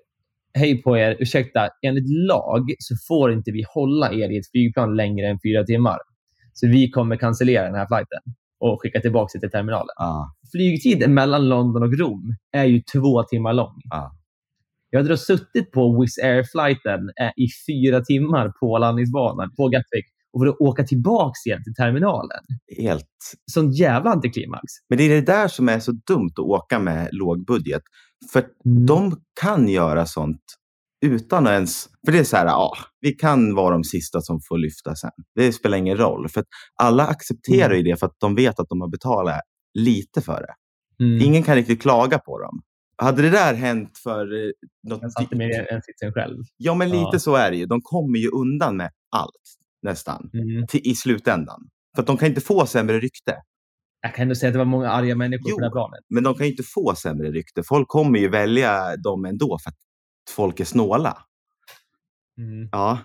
[0.59, 4.97] Hej på er, ursäkta, enligt lag så får inte vi hålla er i ett flygplan
[4.97, 5.99] längre än fyra timmar.
[6.53, 9.95] Så vi kommer cancellera den här flighten och skicka tillbaka er till terminalen.
[9.97, 10.35] Ja.
[10.53, 13.81] flygtiden mellan London och Rom är ju två timmar lång.
[13.91, 14.13] Ja.
[14.91, 20.07] Jag hade då suttit på Wizz Air-flighten eh, i fyra timmar på landningsbanan på Gatwick
[20.33, 22.41] och för att åka tillbaka igen till terminalen.
[22.79, 23.07] Helt.
[23.53, 24.63] Sån jävla antiklimax.
[24.89, 27.83] Men det är det där som är så dumt att åka med låg budget.
[28.33, 28.87] För Mm.
[28.87, 30.43] de kan göra sånt
[31.07, 31.89] utan att ens...
[32.07, 35.11] För det är så här, ja, vi kan vara de sista som får lyfta sen.
[35.35, 36.29] Det spelar ingen roll.
[36.29, 36.45] För
[36.83, 37.77] alla accepterar Mm.
[37.77, 39.41] ju det för att de vet att de har betalat
[39.75, 40.55] lite för det.
[41.05, 41.23] Mm.
[41.23, 42.61] Ingen kan riktigt klaga på dem.
[43.03, 44.51] Hade det där hänt för eh,
[44.89, 45.03] något...
[45.03, 46.37] Jag satte mig i en sitsen själv.
[46.57, 47.19] Ja, men lite Ja.
[47.19, 47.67] så är det ju.
[47.67, 49.33] De kommer ju undan med allt,
[49.83, 50.67] nästan, Mm.
[50.67, 51.61] till, i slutändan.
[51.95, 53.37] För att de kan inte få sämre rykte.
[54.01, 55.57] Jag kan ändå säga att det var många arga människor Jo.
[55.57, 56.01] på det här planet.
[56.11, 57.63] Men de kan ju inte få sämre rykte.
[57.63, 59.77] Folk kommer ju välja dem ändå för att
[60.37, 61.19] folk är snåla.
[62.39, 62.69] Mm.
[62.73, 62.99] Ja,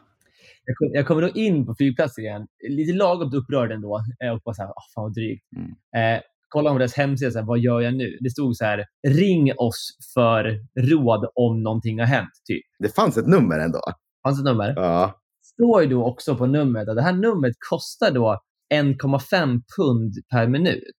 [0.66, 3.90] Jag, kom, jag kommer då in på flygplatsen igen, lite lagom upprörd ändå.
[4.34, 5.46] Och bara så här, oh, fan vad drygt.
[5.56, 6.16] Mm.
[6.16, 8.18] Eh, kolla på deras hemsida, så här, vad gör jag nu?
[8.22, 10.60] Det stod så här, ring oss för
[10.92, 12.30] råd om någonting har hänt.
[12.48, 12.64] Typ.
[12.80, 13.80] det fanns ett nummer ändå.
[14.24, 14.74] Fanns ett nummer?
[14.76, 15.20] Ja,
[15.54, 18.40] Står ju då också på numret att det här numret kostar då
[18.74, 20.96] 1,5 pund per minut.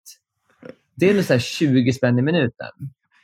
[0.96, 2.68] Det är ungefär 20 spänn i minuten.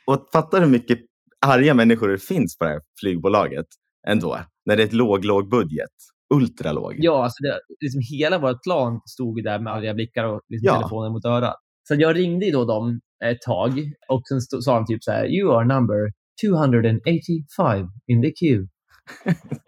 [0.07, 0.99] och fattar hur mycket
[1.45, 3.65] arga människor det finns på det här flygbolaget
[4.07, 4.39] ändå?
[4.65, 5.89] När det är ett låg, låg budget.
[6.33, 6.95] Ultralåg.
[6.97, 10.75] Ja, alltså det, liksom hela vårt plan stod där med arga blickar och liksom Ja.
[10.75, 11.55] telefonen mot örat.
[11.87, 13.71] Så jag ringde då dem ett tag
[14.09, 16.11] och sen stod, sa de typ så här, you are number
[16.45, 18.67] 285 in the queue.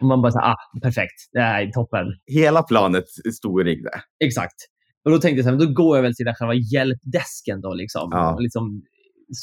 [0.00, 2.06] Och man bara så här, ah, perfekt, det här är toppen.
[2.26, 3.90] Hela planet stod och ringde.
[4.24, 4.54] Exakt.
[5.04, 7.74] Och då tänkte jag så här, då går jag väl till den själva hjälpdesken då,
[7.74, 8.08] liksom.
[8.12, 8.34] Ja.
[8.34, 8.82] Och liksom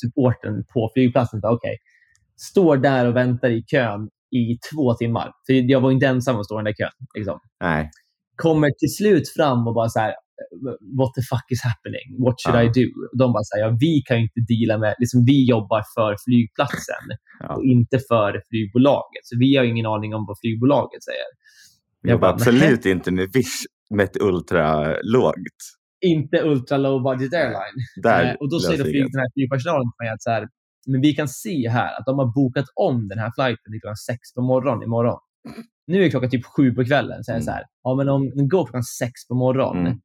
[0.01, 1.41] supporten på flygplatsen.
[1.43, 1.77] Okej,
[2.37, 5.31] står där och väntar i kön i två timmar.
[5.45, 7.07] För jag var inte ensam att stå i den där kön.
[7.17, 7.39] Liksom.
[7.59, 7.89] Nej.
[8.35, 10.13] Kommer till slut fram och bara så här,
[10.99, 12.07] what the fuck is happening?
[12.25, 12.63] What should Ja.
[12.63, 12.85] I do?
[13.21, 17.05] De bara här, ja, vi kan inte deala med, liksom, vi jobbar för flygplatsen
[17.39, 17.55] Ja.
[17.55, 19.23] och inte för flygbolaget.
[19.29, 21.29] Så vi har ingen aning om vad flygbolaget säger.
[22.01, 23.57] Vi Jag jobbar bara, absolut inte med Wish
[23.89, 25.59] med ett ultralågt.
[26.05, 27.77] Inte ultra low budget airline.
[28.03, 30.47] Där Eh, och då säger flyg, den här flygpersonalen till mig att så här,
[30.87, 33.95] men vi kan se här att de har bokat om den här flighten till klockan
[33.95, 35.19] sex på morgonen imorgon.
[35.87, 37.23] Nu är klockan typ sju på kvällen.
[37.23, 37.43] Så är Mm.
[37.45, 39.99] så här, ja, men om den går klockan sex på morgonen Mm.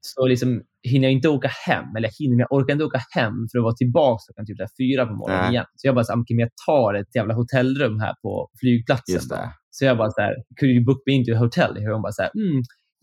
[0.00, 1.96] Så liksom hinner jag inte åka hem.
[1.96, 4.68] Eller hinner, men jag orkar inte åka hem för att vara tillbaka klockan typ här
[4.80, 5.50] fyra på morgonen Nej.
[5.52, 5.64] igen.
[5.76, 9.14] Så jag bara, så här, "Okej, men jag tar ett jävla hotellrum här på flygplatsen.
[9.14, 9.52] Just då." det.
[9.70, 11.70] Så jag bara så här, could you book me into a hotel?
[11.76, 12.62] Och hon bara så här, mm,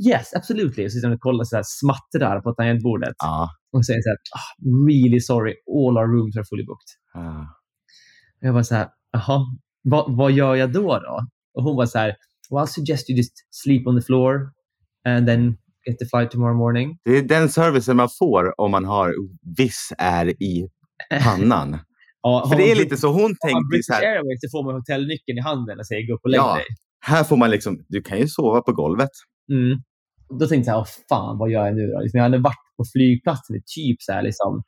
[0.09, 0.85] yes, absolutely.
[0.85, 3.49] Och så sitter hon och kollar så här, smattrar på tangentbordet Ja.
[3.73, 4.49] och säger så här, ah,
[4.87, 6.89] really sorry, all our rooms are fully booked.
[7.13, 7.47] ja.
[8.41, 9.39] Och jag var så här, jaha,
[9.83, 11.19] vad, vad gör jag då då?
[11.53, 12.15] Och hon var så här,
[12.51, 14.51] well, I'll suggest you just sleep on the floor
[15.05, 15.57] and then
[15.87, 16.97] get the flight tomorrow morning.
[17.05, 19.13] Det är den servicen man får om man har
[19.57, 20.69] Viss är i
[21.23, 21.77] pannan.
[22.21, 24.01] Ja, För det är lite så hon tänkte så här.
[24.01, 26.55] Airways så får man hotellnyckeln i handen och säger gå upp och lägg Ja.
[26.55, 26.63] dig.
[26.99, 29.09] Här får man liksom, du kan ju sova på golvet.
[29.51, 29.79] Mm.
[30.39, 31.99] Då tänkte jag, Åh, fan vad gör jag nu då?
[32.01, 34.63] Liksom, jag hade varit på flygplatsen i typ så här, liksom,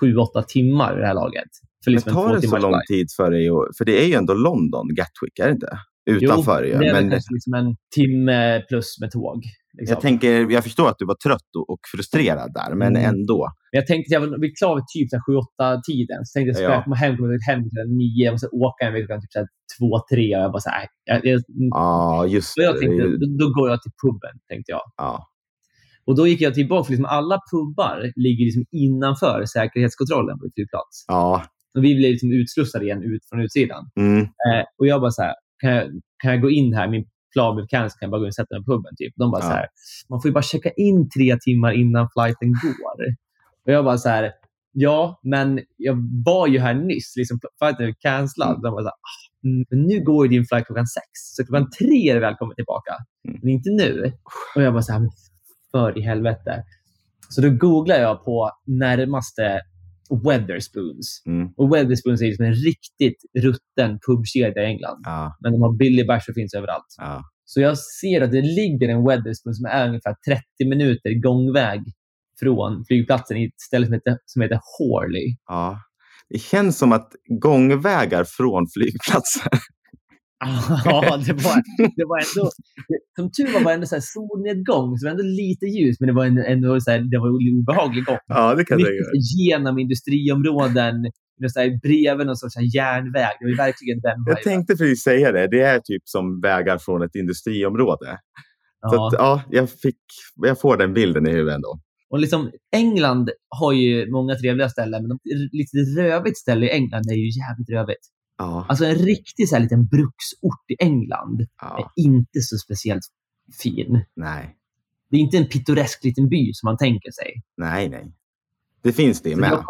[0.00, 1.48] sju, åtta timmar i det här laget.
[1.84, 2.86] För Men liksom en tar det så lång flight.
[2.86, 3.48] tid för dig?
[3.48, 5.78] att- För det är ju ändå London, Gatwick, är det inte?
[6.10, 9.42] Utanför jo, det är Men kanske liksom en timme plus med tåg.
[9.78, 9.94] Liksom.
[9.94, 13.08] jag, tänker, jag förstår att du var trött och, och frustrerad där, men Mm.
[13.14, 13.38] ändå.
[13.72, 16.18] Men jag tänkte att jag var vi klar vid typ så här sju, åtta tiden.
[16.24, 16.82] Så tänkte jag, Ja.
[16.86, 19.90] jag hem, komma hem till nio, jag måste åka en vecka typ så här två,
[20.12, 20.36] tre.
[20.36, 23.82] Och jag bara så här, jag, jag, Ja, just jag tänkte, då, då går jag
[23.82, 24.82] till puben, tänkte jag.
[24.96, 25.26] Ja.
[26.06, 31.04] Och då gick jag tillbaka, för liksom alla pubbar ligger liksom innanför säkerhetskontrollen på flygplats.
[31.08, 31.44] ja.
[31.76, 33.84] Och vi blev liksom utslussade igen ut från utsidan.
[34.00, 34.20] Mm.
[34.22, 35.86] Eh, och jag bara så här, kan jag,
[36.22, 36.88] kan jag gå in här?
[36.88, 38.92] Min plan blev cancel, kan jag bara gå och sätta mig på puben?
[38.96, 39.12] Typ.
[39.16, 39.46] De bara Ja.
[39.48, 39.66] så här,
[40.08, 42.98] man får ju bara checka in tre timmar innan flighten går.
[43.66, 44.32] Och jag bara så här,
[44.72, 47.16] ja, men jag var ju här nyss.
[47.16, 48.62] Liksom, flighten är cancellad.
[48.62, 51.06] De bara så här, "Ah, mm, nu går ju din flight klockan sex.
[51.36, 52.92] Så klockan tre är du välkommen tillbaka.
[53.28, 53.40] Mm.
[53.42, 54.12] Men inte nu.
[54.56, 55.10] Och jag bara så här, "Men
[55.70, 56.62] för i helvete.
[57.28, 59.60] Så då googlar jag på närmaste
[60.10, 61.22] Weatherspoons.
[61.26, 61.48] Mm.
[61.56, 65.00] Och Weatherspoons är liksom en riktigt rutten pubkedja i England.
[65.04, 65.36] Ja.
[65.40, 66.94] Men de har billig bärs och finns överallt.
[66.98, 67.22] Ja.
[67.44, 71.80] Så jag ser att det ligger en Weatherspoon som är ungefär 30 minuter gångväg
[72.40, 75.36] från flygplatsen i ett ställe som heter, som heter Horley.
[75.48, 75.80] ja.
[76.28, 79.48] Det känns som att gångvägar från flygplatser.
[80.84, 81.56] Ja, det var,
[81.98, 82.50] det var ändå...
[83.16, 86.06] Som tur var var det ändå så solnedgång, så det var ändå lite ljus, men
[86.06, 88.18] det var en- ändå så här, det var en obehaglig gång.
[88.26, 90.94] Ja, det kan jag Mycket så här genom industriområden,
[91.52, 93.32] så här bredvid någon sorts så järnväg.
[93.40, 95.46] Det var verkligen den Jag tänkte precis säga det.
[95.48, 98.18] Det är typ som vägar från ett industriområde.
[98.90, 99.06] Så Ja.
[99.08, 100.00] att, ja, jag, fick,
[100.36, 101.80] jag får den bilden i huvudet ändå.
[102.10, 105.18] Och liksom, England har ju många trevliga ställen, men de,
[105.52, 108.04] lite rövigt ställe i England är ju jävligt rövigt.
[108.44, 113.04] Ja, Alltså en riktig så här, liten bruksort i England är ja, inte så speciellt
[113.62, 114.04] fin.
[114.16, 114.56] nej,
[115.10, 117.42] Det är inte en pittoresk liten by som man tänker sig.
[117.56, 118.12] nej, nej.
[118.82, 119.50] Det finns det Så med.
[119.50, 119.64] jag,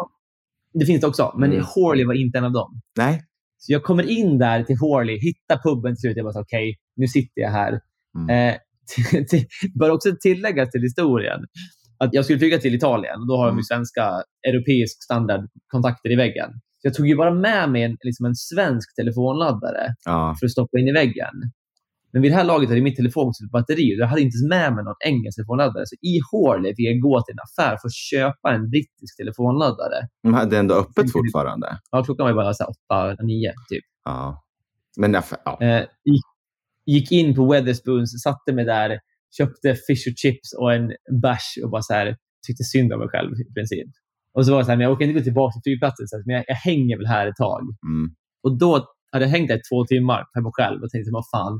[0.73, 1.65] det finns det också, men Mm.
[1.75, 2.81] Horley var inte en av dem.
[2.97, 3.23] Nej.
[3.57, 6.17] Så jag kommer in där till Horley, hittar puben till slut.
[6.17, 7.79] Jag bara okej, nu sitter jag här.
[8.17, 8.29] Mm.
[8.49, 8.55] Eh,
[9.09, 9.47] till- till-
[9.79, 11.39] bör också tilläggas till historien
[11.97, 13.59] att jag skulle flyga till Italien och då har de Mm.
[13.59, 16.49] ju svenska, europeisk standard kontakter i väggen.
[16.85, 20.79] Jag tog ju bara med mig en, liksom en svensk telefonladdare Ja, för att stoppa
[20.79, 21.33] in i väggen.
[22.11, 24.35] Men vid det här laget hade min telefon slut på batteri och jag hade inte
[24.37, 25.83] ens med mig någon engelsk telefonladdare.
[25.85, 30.07] Så i Horley fick jag gå till en affär för att köpa en brittisk telefonladdare.
[30.23, 31.79] de hade ändå öppet fortfarande.
[31.91, 33.83] Ja, klockan var ju bara så här åtta, nio typ.
[34.05, 34.43] Ja.
[34.97, 35.61] Men aff- ja.
[35.61, 36.23] Eh, gick,
[36.85, 38.99] gick in på Weatherspoons, satte mig där,
[39.37, 42.17] köpte fish och chips och en bärs och bara så här,
[42.47, 43.87] tyckte synd om mig själv i princip.
[44.35, 46.15] Och så var det så här, men jag åker inte gå tillbaka till flygplatsen, så
[46.17, 47.61] här, men jag, jag hänger väl här ett tag.
[47.87, 48.09] Mm.
[48.43, 51.59] Och då hade jag hängt där i två timmar hemma själv och tänkte, vad fan,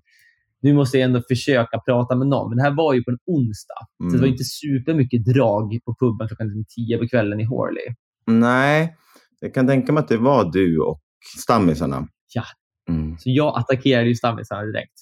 [0.61, 2.49] nu måste jag ändå försöka prata med någon.
[2.49, 4.31] Men det här var ju på en onsdag, så det var Mm.
[4.31, 7.85] inte supermycket drag på puben klockan tio på kvällen i Horley.
[8.27, 8.95] Nej,
[9.39, 10.99] jag kan tänka mig att det var du och
[11.41, 12.07] stammisarna.
[12.33, 12.43] Ja.
[12.89, 13.17] Mm.
[13.17, 14.93] Så jag attackerade ju stammisarna direkt.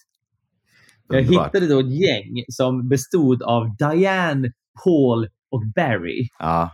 [1.07, 1.45] Jag Underbart.
[1.55, 4.51] hittade då ett gäng som bestod av Diane,
[4.83, 6.27] Paul och Barry.
[6.39, 6.71] Ja,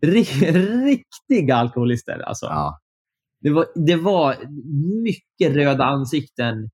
[0.00, 2.46] riktiga alkoholister alltså.
[2.46, 2.80] ja.
[3.40, 4.36] Det, var, det var
[5.02, 6.70] mycket röda ansikten.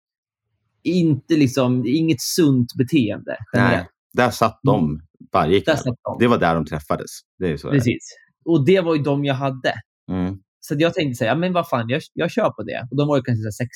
[0.83, 3.37] Inte liksom, inget sunt beteende.
[3.53, 5.01] Nej, där satt de
[5.33, 5.95] varje Där kväll.
[6.03, 6.17] de.
[6.19, 7.11] Det var där de träffades.
[7.39, 7.71] Det är så.
[7.71, 8.17] Precis.
[8.45, 9.75] Och det var ju de jag hade.
[10.11, 10.39] Mm.
[10.61, 12.89] Så jag tänkte säga, men vad fan, jag, jag kör på det.
[12.91, 13.67] Och de var ju kanske så här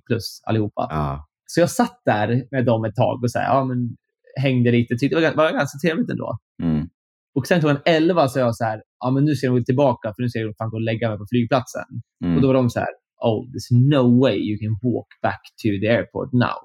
[0.00, 0.86] 60 plus allihopa.
[0.90, 1.26] Ja.
[1.46, 3.96] Så jag satt där med dem ett tag och så här, ja, men,
[4.40, 4.96] hängde lite.
[4.96, 6.38] Tyckte det var, var ganska trevligt ändå.
[6.62, 6.88] Mm.
[7.34, 10.12] Och sen klockan 11 sa jag så här, ja men nu ska jag gå tillbaka
[10.16, 11.84] för nu ska jag fan gå och lägga mig på flygplatsen.
[12.24, 12.36] Mm.
[12.36, 12.88] Och då var de så här,
[13.20, 16.60] oh there's no way you can walk back to the airport now.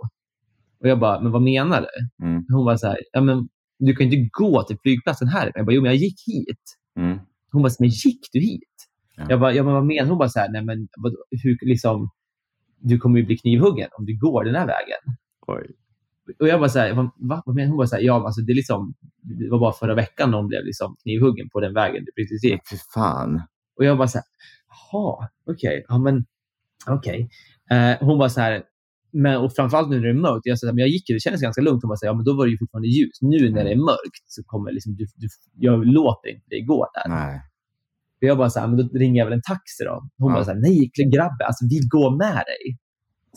[0.80, 2.26] Och jag bara, men vad menar du?
[2.26, 2.46] Mm.
[2.50, 5.52] Hon var så här, ja men du kan inte gå till flygplatsen här.
[5.56, 6.64] Jag bara, jo men jag gick hit.
[6.98, 7.20] Mm.
[7.52, 8.76] Hon bara, men gick du hit?
[9.18, 9.26] Ja.
[9.30, 10.10] Jag bara, ja men vad menar du?
[10.10, 12.10] Hon bara så här, nej men vad, hur, liksom,
[12.80, 15.18] du kommer ju bli knivhuggen om du går den här vägen.
[15.48, 15.76] Oj.
[16.40, 17.44] Och jag bara så här, va, va?
[17.46, 17.68] Vad menar?
[17.70, 20.48] Hon bara så här, ja alltså det, är liksom, det var bara förra veckan någon
[20.48, 22.62] blev liksom knivhuggen på den vägen du precis gick.
[22.72, 23.42] Fy fan.
[23.78, 24.26] Och jag bara så här,
[24.92, 26.26] jaha, okej, ja men
[26.88, 27.30] okej.
[27.72, 28.64] Eh, hon var så här,
[29.12, 30.46] men, och framförallt nu när det är mörkt.
[30.46, 31.84] Jag, så här, men jag gick ju, det kändes ganska lugnt.
[31.84, 33.18] Hon bara så här, ja men då var det ju fortfarande ljus.
[33.22, 36.88] Nu när det är mörkt så kommer liksom, du, du, jag låter inte dig gå
[36.94, 37.10] där.
[37.10, 37.42] Nej.
[38.22, 40.10] Och jag bara så här, men då ringer jag väl en taxi då.
[40.18, 40.36] Hon Ja.
[40.36, 42.64] bara så här, nej grabbe, alltså vi går med dig.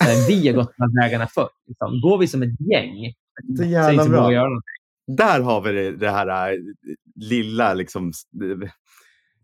[0.00, 1.48] Här, vi har gått de här vägarna förr.
[1.68, 2.00] Liksom.
[2.00, 3.12] Går vi som ett gäng,
[3.58, 4.32] Så jävla bra.
[4.32, 4.60] göra.
[5.16, 6.58] Där har vi det, det här äh,
[7.16, 8.12] lilla liksom,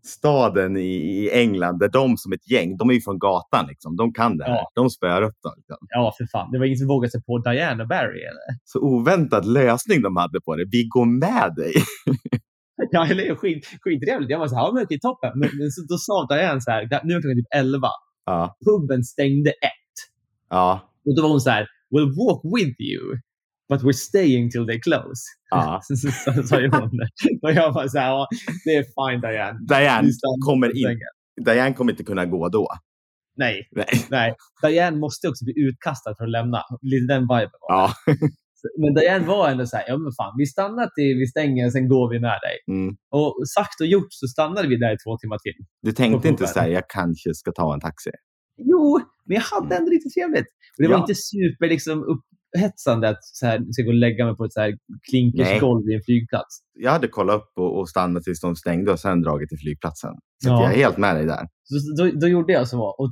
[0.05, 3.95] staden i, i England där de som ett gäng, de är ju från gatan liksom.
[3.95, 4.51] De kan det här.
[4.51, 4.71] Ja.
[4.75, 5.53] De spöar upp dem.
[5.57, 5.77] Liksom.
[5.89, 6.51] Ja, för fan.
[6.51, 8.59] Det var ingen som vågade sig på Diana Barry, eller?
[8.63, 10.65] Så oväntad lösning de hade på det.
[10.71, 11.73] Vi går med dig.
[12.91, 13.35] Ja, eller hur?
[13.35, 14.31] skit, skittrevligt.
[14.31, 15.31] Jag var så här, ja men okej, toppen.
[15.39, 17.87] Men, men så, då sa Diane så här, nu är klockan typ 11.
[18.25, 19.78] Ja, Puben stängde ett.
[20.49, 23.17] Ja, Och då var hon så här, we'll walk with you,
[23.69, 25.21] but we're staying till they close.
[25.49, 25.81] ja.
[26.25, 26.91] Så, sa hon.
[27.41, 28.27] Och jag var så här,
[28.65, 29.59] det är fine Diane.
[29.67, 30.09] Diane
[30.45, 30.99] kommer, in.
[31.45, 32.67] Diane kommer inte kunna gå då.
[33.37, 33.85] Nej, Nej.
[34.09, 34.35] nej.
[34.61, 36.61] Diane måste också bli utkastad för att lämna.
[36.81, 37.49] Lite den viben var det.
[37.67, 37.93] Ja.
[38.81, 41.87] Men Diane var ändå så här, ja men fan, vi stannar till vi stänger, sen
[41.87, 42.75] går vi med dig.
[42.75, 42.95] Mm.
[43.09, 45.65] Och sagt och gjort så stannade vi där i två timmar till.
[45.81, 48.11] Du tänkte inte så här, jag kanske ska ta en taxi.
[48.59, 50.47] Jo, men jag hade ändå lite trevligt.
[50.77, 51.01] Och det var Ja.
[51.01, 54.61] inte super liksom, upphetsande att så här, ska gå och lägga mig på ett så
[54.61, 54.77] här,
[55.09, 56.59] klinkersgolv i en flygplats.
[56.73, 60.13] Jag hade kollat upp och, och stannat tills de stängde och sen dragit till flygplatsen.
[60.43, 60.63] Så Ja.
[60.63, 61.47] jag är helt med dig där.
[61.63, 62.81] Så, då, då gjorde jag så.
[62.99, 63.11] Och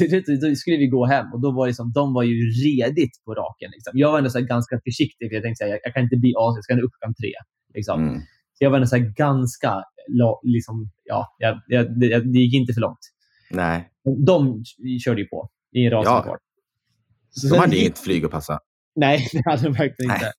[0.42, 2.34] då skulle vi gå hem och då var det som, de var ju
[2.66, 3.70] redigt på raken.
[3.70, 3.92] Liksom.
[3.94, 6.32] Jag var ändå så ganska försiktig för jag tänkte att jag, jag kan inte bli
[6.36, 7.32] as, jag ska ändå upp klockan tre.
[7.74, 8.02] Liksom.
[8.02, 8.20] Mm.
[8.54, 9.84] Så jag var ändå så ganska,
[10.42, 12.98] liksom, ja, jag, jag, det, det gick inte för långt.
[13.50, 13.89] Nej,
[14.26, 14.62] De
[15.04, 16.32] körde ju på i en rasande Ja.
[16.32, 16.40] fart.
[17.50, 18.58] De hade inget flyg att passa.
[18.96, 20.32] Nej, det hade de verkligen inte.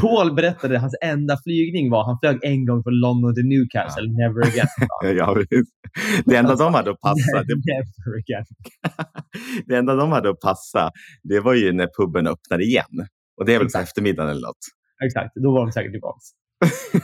[0.00, 4.02] Paul berättade att hans enda flygning var han flög en gång från London till Newcastle,
[4.12, 4.66] never again.
[5.18, 5.36] Ja,
[6.24, 8.46] det enda de hade att passa, det, never again.
[9.66, 10.90] det enda de hade att passa,
[11.22, 13.06] det var ju när puben öppnade igen.
[13.36, 14.64] Och det är väl på eftermiddagen eller något.
[15.04, 16.18] Exakt, då var de säkert tillbaka.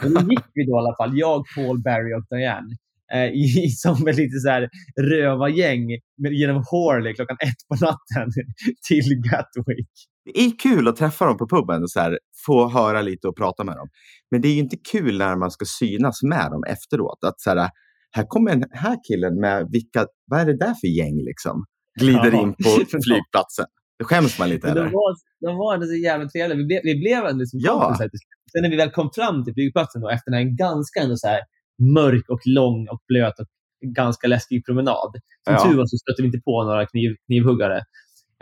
[0.03, 2.77] Men då gick vi då i alla fall, jag, Paul, Barry och Diane,
[3.15, 4.69] eh, i, som ett lite så här
[5.01, 5.87] rövargäng
[6.31, 8.29] genom Horley klockan ett på natten
[8.89, 9.89] till Gatwick.
[10.25, 13.37] Det är kul att träffa dem på puben och så här, få höra lite och
[13.37, 13.89] prata med dem.
[14.31, 17.25] Men det är ju inte kul när man ska synas med dem efteråt.
[17.27, 17.71] Att så här,
[18.17, 21.65] här kommer den här killen med vilka, vad är det där för gäng liksom?
[22.01, 22.43] Glider Ja.
[22.43, 22.71] in på
[23.07, 23.67] flygplatsen.
[23.99, 24.83] Då skäms man lite de, eller?
[24.91, 26.59] var, de var ändå så jävla trevliga.
[26.59, 27.81] Vi blev, vi blev liksom Ja.
[27.81, 28.09] kompisar.
[28.53, 31.41] Sen när vi väl kom fram till flygplatsen då, efter en ganska ändå så här
[31.79, 33.47] mörk och lång och blöt och
[33.95, 35.13] ganska läskig promenad.
[35.45, 35.65] Som Ja.
[35.65, 37.79] tur var så stötte vi inte på några kniv, knivhuggare.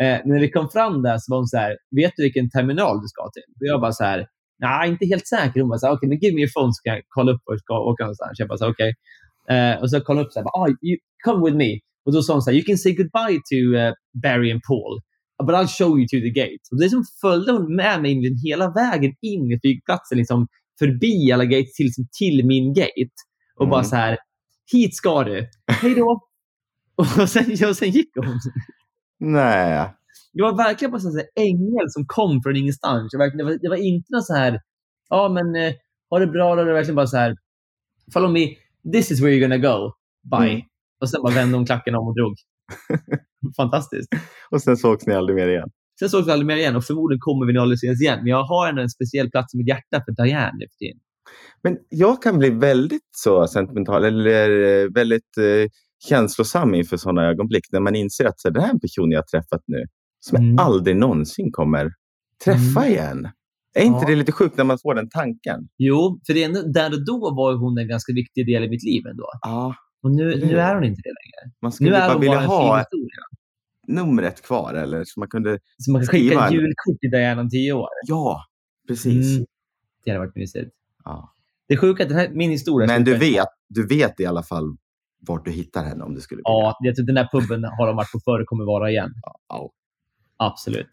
[0.02, 3.00] Eh, när vi kom fram där så var hon så här, vet du vilken terminal
[3.02, 3.42] du ska till?
[3.60, 4.26] Och jag bara så här,
[4.58, 5.60] nej, inte helt säker.
[5.60, 7.42] Hon bara så här, okej, men give me your phone så kan jag kolla upp
[7.44, 8.38] var jag ska åka någonstans.
[8.38, 8.92] Jag bara så här, okej.
[9.54, 11.72] Eh, och så kollade jag upp så här, ah, you, come with me.
[12.04, 13.92] Och då sa hon så här, you can say goodbye to eh,
[14.22, 14.94] Barry and Paul.
[15.46, 16.62] But I'll show you to the gate.
[16.72, 18.12] Och det som följde hon med mig
[18.46, 20.46] hela vägen in i flygplatsen, liksom
[20.78, 23.14] förbi alla gates till, till min gate.
[23.60, 23.88] Och bara Mm.
[23.90, 24.18] så här,
[24.72, 25.48] hit ska du.
[25.66, 26.20] Hej då.
[26.96, 28.38] och, sen, och sen gick hon.
[29.20, 29.94] Nej.
[30.32, 33.12] Det var verkligen bara en ängel som kom från ingenstans.
[33.12, 34.60] Det, var, det var inte något så här,
[35.10, 35.74] ja men eh,
[36.10, 36.54] ha det bra.
[36.54, 36.60] då.
[36.62, 37.36] Det var verkligen bara så här,
[38.12, 38.48] follow me,
[38.92, 39.92] this is where you're gonna go.
[40.38, 40.50] Bye.
[40.50, 40.62] Mm.
[41.00, 42.34] Och sen bara vände hon klacken om och drog.
[43.56, 44.08] Fantastiskt.
[44.50, 45.70] Och sen sågs ni aldrig mer igen.
[45.98, 48.18] Sen sågs vi aldrig mer igen och förmodligen kommer vi nog aldrig ses igen.
[48.18, 50.98] Men jag har ändå en speciell plats i mitt hjärta för Diane nu för tiden.
[51.62, 55.70] Men jag kan bli väldigt så sentimental eller eh, väldigt eh,
[56.08, 59.24] känslosam inför sådana ögonblick när man inser att så, här, den här personen jag har
[59.40, 59.84] träffat nu
[60.20, 60.50] som Mm.
[60.56, 61.92] jag aldrig någonsin kommer
[62.44, 62.92] träffa Mm.
[62.92, 63.28] igen.
[63.76, 64.08] Är inte Ja.
[64.08, 65.68] det lite sjukt när man får den tanken?
[65.78, 68.84] Jo, för det är där och då var hon en ganska viktig del i mitt
[68.84, 69.26] liv ändå.
[69.40, 71.52] Ja, Och nu, nu är hon inte det längre.
[71.62, 73.22] man skulle Nu är bara vilja bara en fin ha historia.
[73.88, 77.72] Numret kvar eller så man kunde, Så man kan skicka julkort till Diane om tio
[77.72, 77.88] år.
[78.06, 78.40] ja,
[78.88, 79.34] precis.
[79.36, 79.46] Mm.
[80.04, 80.70] Det hade varit mysigt.
[81.04, 81.34] Ja.
[81.68, 82.86] Det sjuka är att den här, min historia...
[82.86, 84.76] Men du vet, du vet i alla fall
[85.28, 86.44] vart du hittar henne om du skulle vilja.
[86.50, 89.10] Ja, jag tror den här puben har de varit på förr och kommer vara igen.
[89.48, 89.70] Ja.
[90.36, 90.88] Absolut.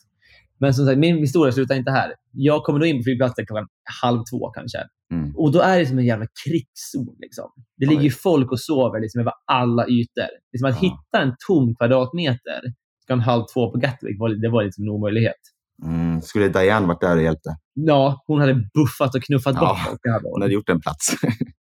[0.58, 2.14] Men som sagt, min historia slutar inte här.
[2.32, 3.68] Jag kommer då in på flygplatsen klockan
[4.02, 4.78] halv två kanske.
[5.12, 5.36] Mm.
[5.36, 7.16] Och då är det som en jävla krigszon.
[7.20, 7.46] Liksom.
[7.78, 10.28] Det ligger ju folk och sover liksom, över alla ytor.
[10.52, 10.90] Liksom att Ja.
[10.90, 12.62] hitta en tom kvadratmeter
[13.12, 15.42] klockan halv två på Gatwick, det var liksom en omöjlighet.
[15.84, 16.22] Mm.
[16.22, 17.54] Skulle Diane varit där och hjälpt dig?
[17.74, 19.78] Ja, hon hade buffat och knuffat Ja.
[19.92, 20.42] bort hon.
[20.42, 21.06] Hade gjort en plats.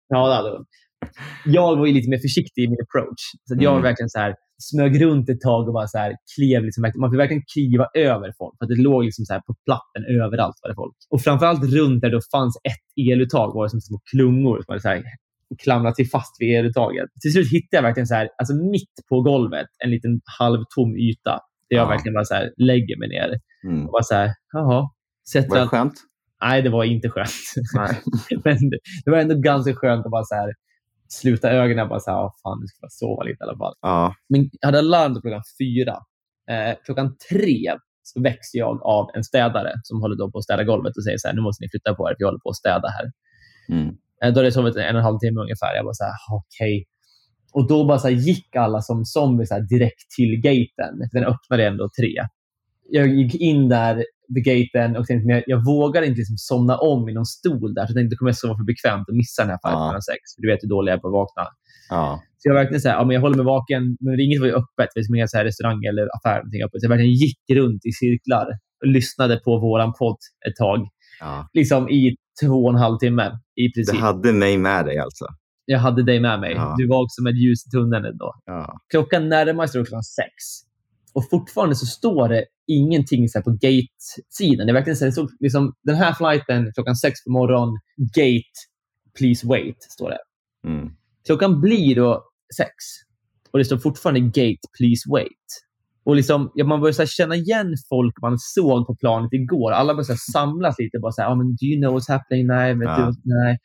[0.08, 0.64] Ja, det hade hon.
[1.44, 3.22] Jag var ju lite mer försiktig i min approach.
[3.48, 3.74] Så jag Mm.
[3.74, 6.64] var verkligen så här, smög runt ett tag och bara så här, klev.
[6.64, 8.54] Liksom, man fick verkligen kliva över folk.
[8.58, 10.56] För att det låg liksom så här på platten överallt.
[10.62, 10.94] Var det folk.
[11.10, 14.80] Och framförallt runt där det fanns ett eluttag var det som små klungor som hade
[14.80, 15.02] så här,
[15.58, 17.08] klamrat sig fast vid eluttaget.
[17.20, 21.30] Till slut hittade jag verkligen så här, alltså mitt på golvet, en liten halvtom yta.
[21.70, 21.88] Där jag Ja.
[21.88, 23.40] verkligen bara så här, lägger mig ner.
[23.64, 23.86] Mm.
[23.86, 24.90] Och bara så här, jaha.
[25.32, 25.94] Sätter Var det skönt?
[26.42, 27.30] Nej, det var inte skönt.
[28.44, 28.56] Men
[29.04, 30.54] det, var ändå ganska skönt att bara så här,
[31.08, 33.58] sluta ögonen och bara så här, "Åh, fan, nu ska jag sova lite i alla
[33.58, 33.74] fall.
[33.80, 34.14] Ja.
[34.28, 35.96] Men jag hade alarm klockan fyra.
[36.50, 40.64] Eh, klockan tre så väcks jag av en städare som håller då på att städa
[40.64, 42.50] golvet och säger så här, nu måste ni flytta på er, för jag håller på
[42.50, 43.06] att städa här.
[43.76, 43.94] Mm.
[44.24, 45.74] Eh, då hade jag sovit en och en halv timme ungefär.
[45.76, 46.86] Jag var så här, okej.
[47.52, 50.94] Och då bara så gick alla som zombies direkt till gaten.
[51.12, 52.14] Den öppnade ändå tre.
[52.90, 54.04] Jag gick in där
[54.34, 57.86] vid gaten och tänkte jag, jag vågar inte liksom somna om i någon stol där.
[57.86, 60.00] Så jag tänkte det kommer sova för bekvämt att missa den här fighten Ja.
[60.12, 60.20] sex.
[60.34, 61.44] För du vet hur dålig jag är på att vakna.
[61.90, 62.22] Ja.
[62.38, 64.52] Så jag verkligen så här, ja, men jag håller mig vaken, men inget var ju
[64.52, 64.88] öppet.
[64.94, 66.38] Det var inga så här restaurang eller affär.
[66.40, 66.80] eller öppet.
[66.80, 68.46] Så jag verkligen gick runt i cirklar
[68.82, 70.16] och lyssnade på våran podd
[70.48, 70.80] ett tag.
[71.20, 71.48] ja.
[71.52, 74.00] Liksom i två och en halv timme i Du princip.
[74.00, 75.26] hade mig med dig alltså.
[75.64, 76.52] Jag hade dig med mig.
[76.54, 76.74] Ja.
[76.78, 78.34] Du var också med ljus i tunneln ändå.
[78.46, 78.80] Ja.
[78.90, 80.28] Klockan närmar sig då klockan sex.
[81.14, 84.66] Och fortfarande så står det ingenting så på gate-sidan.
[84.66, 87.74] Det är verkligen så det stod liksom, den här flighten klockan sex på morgonen,
[88.14, 88.56] gate,
[89.18, 90.18] please wait, står det.
[90.68, 90.88] Mm.
[91.26, 92.24] Klockan blir då
[92.56, 92.70] sex
[93.52, 95.46] och det står fortfarande gate, please wait.
[96.04, 99.70] Och liksom, ja, man här känna igen folk man såg på planet igår.
[99.72, 100.98] Alla här samlas lite.
[100.98, 102.46] Bara så här, ah, men, Do you know what's happening?
[102.46, 103.06] Nej, vet Ja.
[103.24, 103.34] du?
[103.34, 103.58] Nej.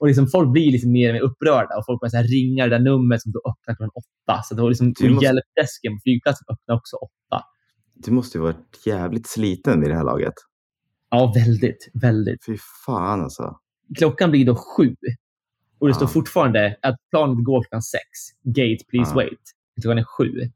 [0.00, 2.84] Och liksom, folk blir liksom mer och mer upprörda och folk börjar ringa det där
[2.84, 4.42] numret som då öppnar klockan åtta.
[4.44, 7.44] Så då liksom, Du måste- hjälpdesken på flygplatsen öppnar också åtta.
[7.94, 10.34] Du måste ju varit jävligt sliten vid det här laget.
[11.10, 12.44] Ja, väldigt, väldigt.
[12.46, 13.56] Fy fan alltså.
[13.98, 14.96] Klockan blir då sju.
[15.78, 15.94] Och det Ja.
[15.94, 18.04] står fortfarande att planet går klockan sex.
[18.44, 19.14] Gate, please Ja.
[19.16, 19.40] wait.
[19.82, 20.50] Klockan är sju.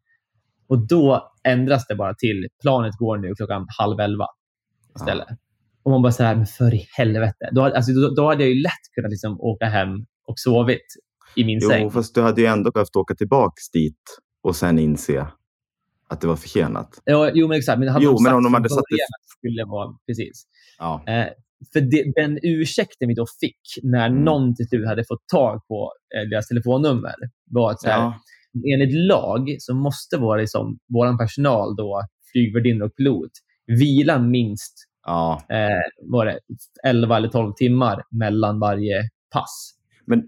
[0.75, 4.27] Och då ändras det bara till planet går nu klockan halv elva
[4.97, 5.29] istället.
[5.83, 7.49] Och man bara så här, men för i helvete.
[7.53, 9.89] Då, hade- alltså, då, då hade jag ju lätt kunnat liksom åka hem
[10.27, 10.87] och sovit
[11.37, 11.83] i min säng.
[11.83, 15.27] Jo, fast du hade ju ändå behövt åka tillbaks dit och sen inse
[16.09, 17.01] att det var försenat.
[17.05, 17.79] Ja, jo, men exakt.
[17.79, 18.97] Men hade Jo, de men om de hade satt det
[19.39, 19.95] skulle vara...
[20.07, 20.47] Precis.
[20.79, 21.03] Ja.
[21.07, 21.27] Eh,
[21.73, 24.25] för det, den ursäkten vi då fick när Mm.
[24.25, 27.15] någon till slut hade fått tag på eh, deras telefonnummer
[27.51, 28.15] var att så här, Ja.
[28.75, 33.31] Enligt lag så måste vår, liksom, vår personal, då, flygvärdinnor och pilot,
[33.67, 34.75] vila minst
[35.07, 35.43] ja.
[35.49, 36.39] eh, var det
[36.87, 39.75] 11 eller 12 timmar mellan varje pass.
[40.07, 40.23] Men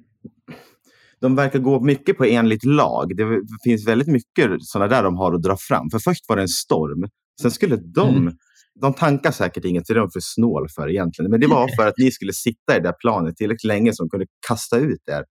[1.20, 3.16] de verkar gå mycket på enligt lag.
[3.16, 3.24] Det
[3.64, 5.90] finns väldigt mycket sådana där de har att dra fram.
[5.90, 7.08] För först var det en storm.
[7.42, 8.16] Sen skulle de...
[8.16, 8.34] Mm.
[8.80, 11.30] De tankar säkert inget, för det är de för snål för egentligen.
[11.30, 14.08] Men det var för att ni skulle sitta i det där planet tillräckligt länge som
[14.08, 15.24] kunde kasta ut er.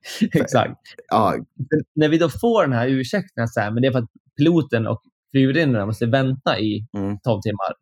[0.34, 0.74] Exakt.
[1.08, 1.34] Ja,
[1.94, 4.10] när vi då får den här ursäkten, att så här, men det är för att
[4.36, 7.18] piloten och flygvärdinnorna måste vänta i Mm.
[7.24, 7.74] 12 timmar.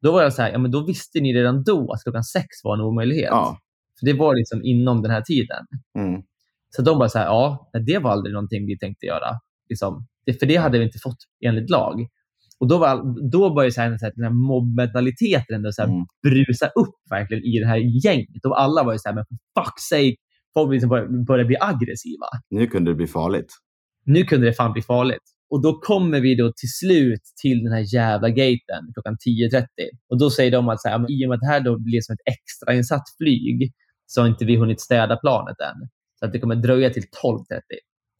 [0.00, 2.46] Då var jag så här, ja, men då visste ni redan då att klockan sex
[2.64, 3.28] var en omöjlighet.
[3.30, 3.58] ja.
[4.00, 5.64] För det var liksom inom den här tiden.
[5.98, 6.22] Mm.
[6.76, 9.30] Så de bara så här, ja, det var aldrig någonting vi tänkte göra.
[9.68, 10.06] Liksom.
[10.26, 12.06] Det, för det hade vi inte fått enligt lag.
[12.58, 15.88] Och då, var, då började så här, så här, den här mobbmentaliteten ändå så här,
[15.88, 16.04] Mm.
[16.22, 18.44] brusa upp verkligen i det här gänget.
[18.46, 20.14] Och alla var ju så här, men for fuck's sake,
[20.54, 20.88] folk liksom
[21.26, 22.26] började bli aggressiva.
[22.50, 23.52] Nu kunde det bli farligt.
[24.04, 25.22] Nu kunde det fan bli farligt.
[25.50, 29.16] Och då kommer vi då till slut till den här jävla gaten klockan
[29.52, 29.66] 10.30.
[30.10, 32.00] Och då säger de att så här, i och med att det här då blir
[32.00, 33.72] som ett extrainsatt flyg
[34.06, 35.88] så har inte vi hunnit städa planet än.
[36.18, 37.60] Så att det kommer dröja till 12.30.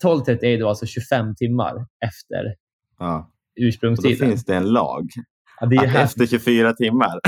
[0.04, 1.74] 12.30 är då alltså 25 timmar
[2.06, 2.54] efter
[2.98, 3.16] Ja.
[3.56, 4.28] Och då ursprungstiden.
[4.28, 5.08] finns det en lag.
[5.60, 7.20] Ja, det är Att här, efter 24 timmar.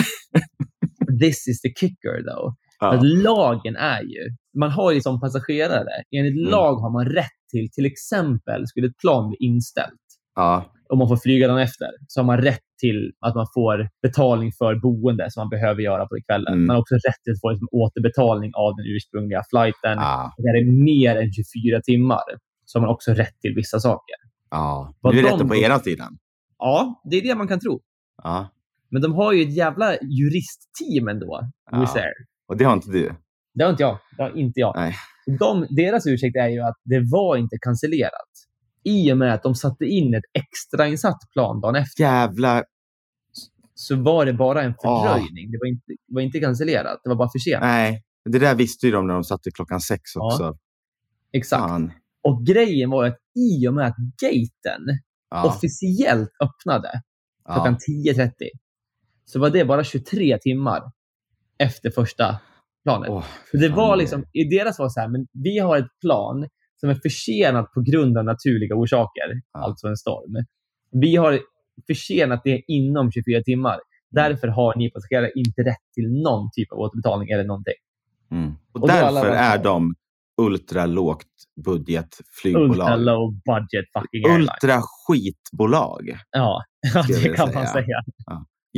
[1.21, 2.55] this is the kicker though.
[2.81, 2.95] Ja.
[2.95, 6.51] Att lagen är ju, man har ju som passagerare, enligt Mm.
[6.51, 10.01] lag har man rätt till, till exempel skulle ett plan bli inställt
[10.35, 10.65] Ja.
[10.89, 14.53] om man får flyga dagen efter, så har man rätt till att man får betalning
[14.53, 16.53] för boende som man behöver göra på det kvällen.
[16.53, 16.67] Mm.
[16.67, 19.97] Man har också rätt till att få liksom återbetalning av den ursprungliga flighten.
[19.99, 20.35] Ja.
[20.37, 22.23] Det här är mer än 24 timmar,
[22.65, 24.17] så har man också rätt till vissa saker.
[24.51, 24.95] ja.
[25.01, 26.19] Vad Nu är de- rätten på ena sidan.
[26.59, 27.81] Ja, det är det man kan tro.
[28.23, 28.49] Ja.
[28.91, 31.41] Men de har ju ett jävla juristteam ändå,
[31.71, 31.87] Ja.
[32.49, 33.13] Och det har inte du.
[33.57, 33.99] Det har inte jag.
[34.17, 34.77] Det har inte jag.
[34.77, 34.95] Nej.
[35.39, 38.31] De, deras ursäkt är ju att det var inte cancellerat.
[38.83, 42.03] I och med att de satte in ett extrainsatt plan dagen efter.
[42.05, 42.65] Jävla...
[43.75, 45.03] så var det bara en Ah.
[45.03, 45.51] fördröjning.
[45.51, 47.01] Det, var inte, var inte cancellerat.
[47.05, 47.61] Det var bara för sent.
[47.63, 48.03] Nej.
[48.25, 50.27] Det där visste ju de när de satte klockan sex Ja.
[50.27, 50.57] också.
[51.33, 51.63] Exakt.
[51.63, 51.93] Fan.
[52.23, 54.83] Och grejen var att i och med att gaten
[55.31, 55.47] Ja.
[55.47, 57.03] officiellt öppnade
[57.55, 58.13] klockan ja.
[58.15, 58.31] 10.30
[59.25, 60.83] så var det bara 23 timmar
[61.59, 62.37] efter första
[62.87, 63.09] planet.
[63.11, 66.49] Åh, För det var liksom, i deras var så här, men vi har ett plan
[66.81, 69.61] som är försenat på grund av naturliga orsaker, Ja.
[69.61, 70.35] alltså en storm.
[71.03, 71.41] Vi har
[71.87, 73.79] försenat det inom 24 timmar.
[74.11, 77.75] Därför har ni passagerare inte rätt till någon typ av återbetalning eller någonting.
[78.31, 78.53] Mm.
[78.75, 79.95] Och, Och därför är de
[80.43, 81.27] ultra lågt
[81.57, 83.01] Ultra budgetflygbolag.
[83.01, 84.41] low budget fucking airline.
[84.41, 86.19] Ultra skitbolag.
[86.31, 86.63] Ja,
[86.95, 87.85] ja det kan man säga.
[87.85, 88.03] säga.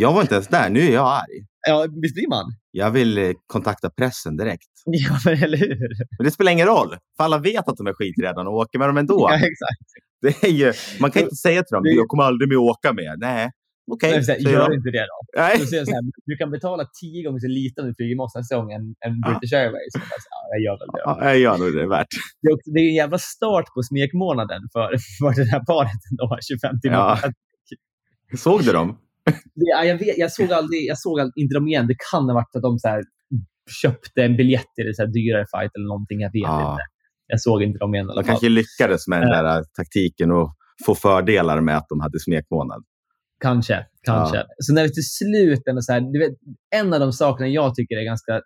[0.00, 0.70] Jag var inte ens där.
[0.70, 1.36] Nu är jag arg.
[1.68, 2.44] Ja, visst blir man?
[2.70, 4.68] Jag vill eh, kontakta pressen direkt.
[4.84, 5.88] Ja, men eller hur?
[6.18, 6.96] Men det spelar ingen roll.
[7.16, 9.18] För alla vet att de är skitredan och åker med dem ändå.
[9.30, 9.88] Ja, exakt.
[10.22, 12.92] Det är ju, man kan inte säga till dem, Det- jag kommer aldrig mer åka
[12.92, 13.14] med.
[13.18, 13.50] Nej,
[13.92, 14.14] okej.
[14.14, 15.40] Så säger Gör inte det då.
[15.42, 15.56] Nej.
[15.58, 18.34] Jag så här, du kan betala tio gånger så lite om du flyger med oss
[18.34, 19.92] nästa gång än, än British Airways.
[19.94, 21.02] Jag bara så här, Ja, jag gör väl det.
[21.04, 22.12] Ja, jag gör nog det värt.
[22.42, 24.88] Det är, också, det är en jävla start på smekmånaden för,
[25.20, 26.38] för det här paret ändå.
[26.48, 27.18] 25 timmar.
[27.22, 27.32] Ja.
[28.38, 28.98] Såg du dem?
[29.54, 31.86] Ja, jag, vet, jag såg aldrig, jag såg aldrig, inte dem igen.
[31.86, 33.02] Det kan ha varit att de så här,
[33.82, 36.20] köpte en biljett till en så här dyrare fight eller någonting.
[36.20, 36.72] Jag vet Ja.
[36.72, 36.82] inte.
[37.26, 40.54] Jag såg inte dem igen De kanske lyckades med den där taktiken och
[40.86, 42.84] få fördelar med att de hade smekmånad.
[43.40, 44.44] Kanske, kanske.
[44.58, 46.38] Så när vi till slut, så här, vet,
[46.74, 48.40] en av de sakerna jag tycker är ganska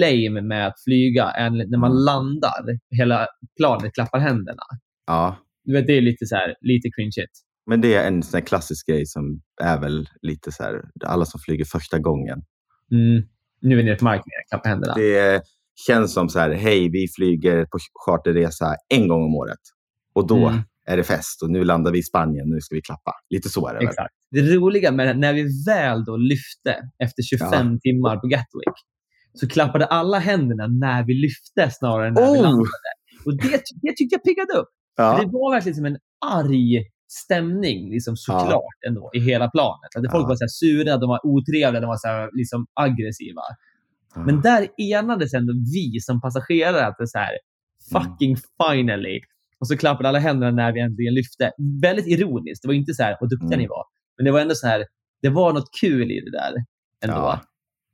[0.00, 2.02] lame med att flyga är när man Mm.
[2.04, 3.26] landar, hela
[3.56, 4.62] planet klappar händerna.
[5.06, 7.26] Ja, Du vet, det är lite så här, lite cringe
[7.66, 11.40] men det är en sån klassisk grej som är väl lite så här, alla som
[11.40, 12.42] flyger första gången.
[12.90, 13.22] mm.
[13.64, 14.94] Nu är vi nere på marken igen, klappa händerna.
[14.94, 15.42] Det
[15.86, 19.58] känns som så här, hej, vi flyger på charterresa en gång om året.
[20.14, 20.60] Och då Mm.
[20.86, 23.12] är det fest och nu landar vi i Spanien, nu ska vi klappa.
[23.30, 23.88] Lite så är det väl?
[23.88, 24.14] Exakt.
[24.30, 28.76] Det roliga med det, när vi väl då lyfte efter 25 timmar på Gatwick,
[29.34, 32.42] så klappade alla händerna när vi lyfte snarare än när vi Oh!
[32.42, 32.66] landade.
[33.26, 34.68] Och det, det tyckte jag piggade upp.
[34.96, 35.18] Ja.
[35.20, 36.84] Det var verkligen som en arg
[37.24, 39.90] stämning, liksom, såklart, ändå, i hela planet.
[39.96, 40.28] Att folk Ja.
[40.28, 43.42] var så här sura, de var otrevliga, de var så här, liksom, aggressiva.
[44.14, 44.20] Ja.
[44.26, 47.30] Men där enades ändå vi som passagerare att det så här,
[47.94, 48.02] Mm.
[48.02, 49.20] fucking finally.
[49.60, 51.50] Och så klappade alla händerna när vi äntligen lyfte.
[51.82, 52.62] Väldigt ironiskt.
[52.62, 53.58] Det var inte så här, vad duktiga Mm.
[53.58, 53.84] ni var.
[54.16, 54.84] Men det var ändå så här,
[55.22, 56.52] det var något kul i det där.
[57.04, 57.16] Ändå.
[57.16, 57.40] Ja.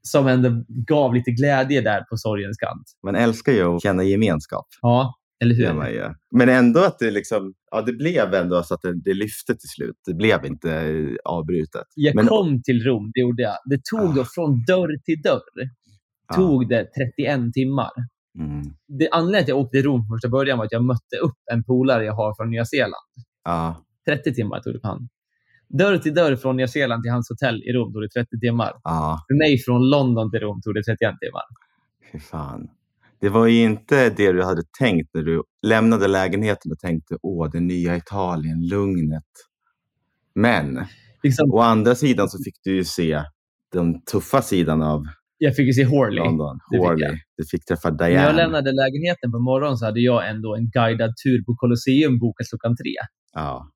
[0.03, 2.83] Som ändå gav lite glädje där på sorgens kant.
[3.05, 4.67] Man älskar ju att känna gemenskap.
[4.83, 5.73] Ja, eller hur?
[5.73, 6.05] man ju.
[6.31, 9.69] Men ändå att det liksom, ja det blev ändå så att det, det lyfte till
[9.69, 9.97] slut.
[10.07, 11.85] Det blev inte eh, avbrutet.
[11.95, 13.55] Jag Men- kom till Rom, det gjorde jag.
[13.65, 14.27] Det tog då Ah.
[14.35, 15.71] från dörr till dörr.
[16.29, 16.35] Ja.
[16.35, 16.87] Tog det
[17.17, 17.91] 31 timmar.
[18.39, 18.63] Mm.
[18.99, 21.17] Det anledningen till att jag åkte till Rom från första början var att jag mötte
[21.23, 22.95] upp en polare jag har från Nya Zeeland.
[23.45, 23.85] Ja.
[24.07, 25.09] 30 timmar tog det på han.
[25.69, 28.73] Dörr till dörr från Nya Zeeland till hans hotell i Rom tog det 30 timmar.
[28.85, 31.43] Ja, För mig från London till Rom tog det 31 timmar.
[32.13, 32.69] fy fan.
[33.21, 37.51] Det var ju inte det du hade tänkt när du lämnade lägenheten och tänkte åh,
[37.53, 39.25] det nya Italien, lugnet.
[40.35, 40.85] Men
[41.23, 43.23] Liksom, å andra sidan så fick du ju se
[43.73, 45.03] den tuffa sidan av
[45.41, 46.25] jag fick ju se Horley.
[46.25, 46.59] London.
[46.73, 47.09] fick Horley.
[47.09, 47.19] jag.
[47.37, 48.33] Du fick träffa När jag Diane.
[48.33, 52.77] lämnade lägenheten på morgonen så hade jag ändå en guidad tur på Colosseum bokat klockan
[52.77, 52.95] tre.
[53.35, 53.71] Ja,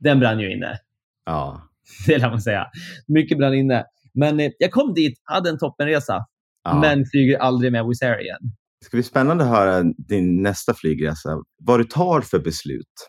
[0.00, 0.78] Den brann ju inne.
[1.24, 1.62] ja,
[2.06, 2.66] Det lär man säga.
[3.08, 3.84] Mycket brann inne.
[4.14, 6.26] Men eh, jag kom dit, hade en toppenresa,
[6.64, 6.80] ja.
[6.80, 8.40] men flyger aldrig med Wizz Air igen.
[8.80, 11.28] Det ska bli spännande att höra din nästa flygresa.
[11.64, 13.08] Vad du tar för beslut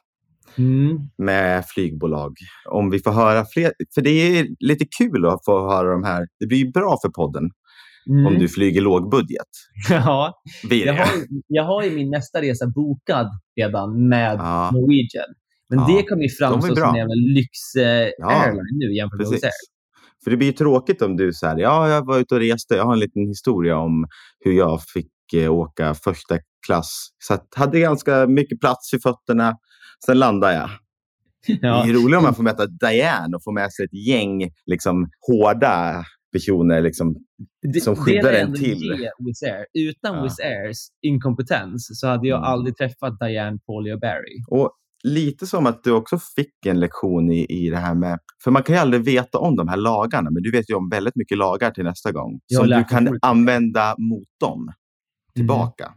[0.57, 0.97] Mm.
[1.17, 2.33] med flygbolag.
[2.69, 3.73] Om vi får höra fler.
[3.95, 6.27] För det är lite kul att få höra de här.
[6.39, 7.43] Det blir bra för podden
[8.09, 8.25] Mm.
[8.25, 9.47] om du flyger lågbudget.
[9.89, 10.33] ja,
[10.69, 11.07] jag, har,
[11.47, 15.33] jag har ju min nästa resa bokad redan med Ja, Norwegian.
[15.69, 19.27] Men Ja, det kommer ju framstå som en jävla lyx eh, Ja, nu jämfört med
[19.27, 19.43] precis.
[19.43, 19.51] Air.
[20.23, 22.75] För det blir ju tråkigt om du säger ja, jag var ute och reste.
[22.75, 24.05] Jag har en liten historia om
[24.39, 27.07] hur jag fick eh, åka första klass.
[27.19, 29.57] Så att hade ganska mycket plats i fötterna.
[30.05, 30.69] Sen landade jag.
[31.61, 31.83] Ja.
[31.83, 35.09] Det är roligt om man får möta Diane och få med sig ett gäng liksom,
[35.27, 36.03] hårda
[36.33, 36.81] personer.
[36.81, 37.15] Liksom.
[37.73, 38.91] Det- som skyddar en till.
[39.25, 39.65] Wizz Air.
[39.73, 40.23] Utan Ja.
[40.23, 42.49] Wizz Airs inkompetens så hade jag Mm.
[42.49, 44.43] aldrig träffat Diane, Paulie och Barry.
[44.47, 44.71] Och
[45.03, 48.19] lite som att du också fick en lektion i, i det här med...
[48.43, 50.89] För man kan ju aldrig veta om de här lagarna, men du vet ju om
[50.89, 52.39] väldigt mycket lagar till nästa gång.
[52.47, 54.71] Jag som du kan använda mot dem
[55.35, 55.93] tillbaka.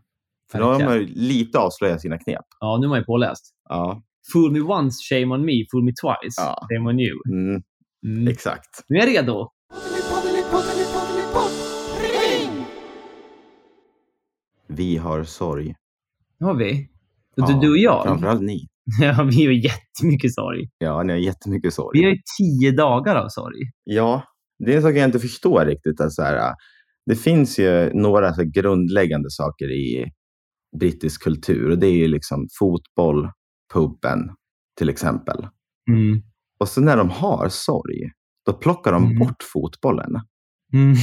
[0.52, 2.44] För då har man ju lite avslöjat sina knep.
[2.60, 3.54] Ja, nu är man ju påläst.
[3.68, 4.02] Ja,
[4.32, 5.52] Fool me once, shame on me.
[5.72, 6.66] Fool me twice, Ja.
[6.70, 7.18] shame on you.
[7.30, 7.62] mm,
[8.06, 8.28] Mm.
[8.28, 8.84] exakt.
[8.88, 9.48] Nu är jag redo.
[14.68, 15.74] Vi har sorg.
[16.40, 16.88] Har vi.
[17.34, 18.04] Ja, du, du och jag.
[18.04, 18.66] Framförallt ni.
[19.00, 20.68] Ja, vi har jättemycket sorg.
[20.78, 21.98] Ja, ni har jättemycket sorg.
[22.00, 23.58] Vi har ju tio dagar av sorg.
[23.84, 24.22] Ja,
[24.58, 26.00] det är en sak jag inte förstår riktigt.
[26.00, 26.54] Att så här,
[27.06, 30.12] det finns ju några så grundläggande saker i
[30.80, 33.28] brittisk kultur och det är ju liksom fotboll,
[33.74, 34.30] puben
[34.78, 35.46] till exempel.
[35.90, 36.22] Mm.
[36.60, 38.10] Och så när de har sorg,
[38.46, 39.18] då plockar de Mm.
[39.18, 40.12] bort fotbollen.
[40.72, 40.94] Mm.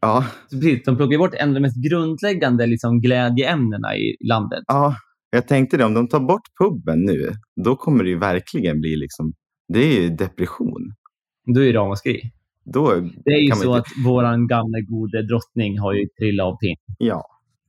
[0.00, 4.64] Ja, de plockar bort en av de mest grundläggande liksom, glädjeämnena i landet.
[4.66, 4.96] ja,
[5.30, 5.84] jag tänkte det.
[5.84, 7.32] Om de tar bort puben nu,
[7.64, 9.32] då kommer det verkligen bli liksom,
[9.68, 10.92] det är ju depression.
[11.54, 12.30] Då är det ramaskri.
[12.72, 12.94] Då,
[13.24, 16.76] Det är ju så inte- att våran gamla gode drottning har ju trillat av pinn.
[16.98, 17.22] ja,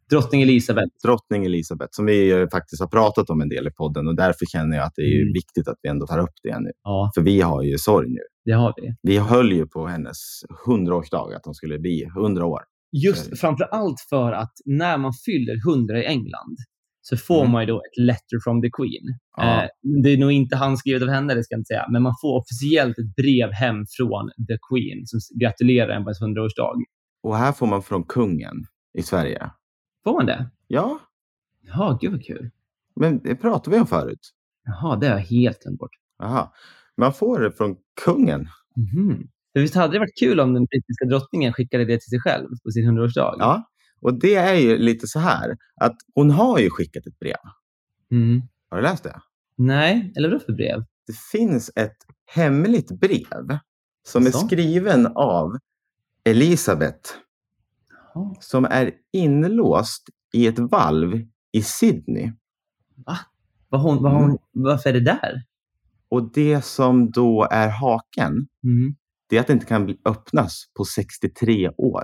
[0.09, 0.87] Drottning Elisabeth.
[1.03, 4.77] drottning Elisabeth, som vi faktiskt har pratat om en del i podden och därför känner
[4.77, 5.33] jag att det är Mm.
[5.33, 6.71] viktigt att vi ändå tar upp det nu.
[6.83, 8.21] Ja, För vi har ju sorg nu.
[8.45, 8.95] det har vi.
[9.01, 10.17] Vi höll ju på hennes
[10.65, 12.61] hundraårsdag, att hon skulle bli hundra år.
[12.91, 16.55] Just framför allt för att när man fyller 100 i England
[17.09, 17.51] så får Mm.
[17.51, 19.05] man ju då ett letter from the Queen.
[19.37, 19.63] Ja.
[19.63, 19.69] Eh,
[20.03, 22.39] det är nog inte handskrivet av henne, det ska jag inte säga, men man får
[22.41, 26.75] officiellt ett brev hem från the Queen som gratulerar en på ens 100-årsdag.
[27.23, 28.55] Och här får man från kungen
[28.97, 29.49] i Sverige.
[30.03, 30.49] Får man det?
[30.67, 30.99] Ja,
[31.61, 32.49] Jaha, gud vad kul.
[32.95, 34.19] men det pratade vi om förut.
[34.65, 35.91] Jaha, det har jag helt glömt bort.
[36.19, 36.49] Jaha.
[36.97, 38.47] Man får det från kungen.
[38.75, 39.27] Mhm.
[39.53, 42.47] För visst hade det varit kul om den brittiska drottningen skickade det till sig själv
[42.65, 43.35] på sin 100-årsdag?
[43.39, 43.63] Ja,
[44.01, 47.35] och det är ju lite så här att hon har ju skickat ett brev.
[48.11, 48.41] Mm.
[48.69, 49.21] Har du läst det?
[49.55, 50.83] Nej, eller vadå för brev?
[51.07, 53.57] Det finns ett hemligt brev
[54.07, 54.47] som är Så?
[54.47, 55.57] skriven av
[56.23, 57.09] Elisabeth
[58.13, 58.35] Jaha.
[58.39, 62.31] som är inlåst i ett valv i Sydney.
[63.69, 64.37] Vad hon, vad hon, Mm.
[64.51, 65.43] Varför är det där?
[66.09, 68.95] Och det som då är haken, Mm.
[69.29, 72.03] det är att det inte kan öppnas på 63 år.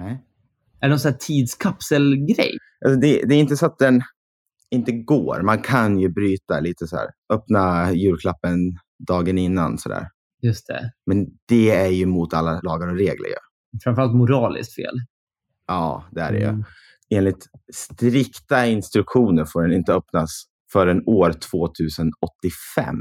[0.00, 0.22] Nej.
[0.80, 2.58] Är det någon sån här tidskapselgrej?
[2.86, 4.02] Alltså det, det är inte så att den
[4.70, 5.42] inte går.
[5.42, 7.08] Man kan ju bryta lite så här.
[7.32, 8.58] Öppna julklappen
[9.08, 10.08] dagen innan så där.
[10.42, 10.90] Just det.
[11.06, 13.28] Men det är ju mot alla lagar och regler.
[13.28, 13.34] ju.
[13.84, 14.94] Framförallt moraliskt fel.
[15.66, 16.44] Ja, det är det ju.
[16.44, 16.64] Mm.
[17.10, 22.96] Enligt strikta instruktioner får den inte öppnas förrän år 2085.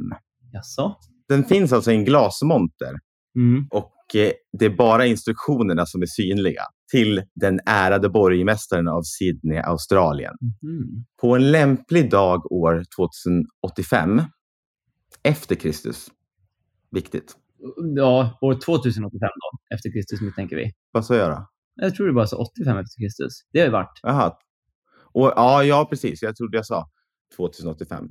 [0.54, 0.96] Jaså?
[1.30, 2.94] Den finns alltså i en glasmonter
[3.38, 3.68] Mm.
[3.72, 9.58] och eh, det är bara instruktionerna som är synliga till den ärade borgmästaren av Sydney,
[9.58, 10.34] Australien.
[10.42, 11.06] Mhm.
[11.22, 14.22] På en lämplig dag år 2085
[15.24, 16.12] efter Kristus.
[16.92, 17.36] Viktigt.
[17.96, 20.72] Ja, år 2085 då, efter Kristus misstänker vi.
[20.92, 21.48] Vad sa jag då?
[21.76, 23.34] Jag tror det bara så 85 efter Kristus.
[23.52, 24.00] Det har ju varit.
[24.02, 24.38] Jaha.
[25.14, 26.22] Och, ja, ja, precis.
[26.22, 26.90] Jag trodde jag sa
[27.36, 28.08] 2085.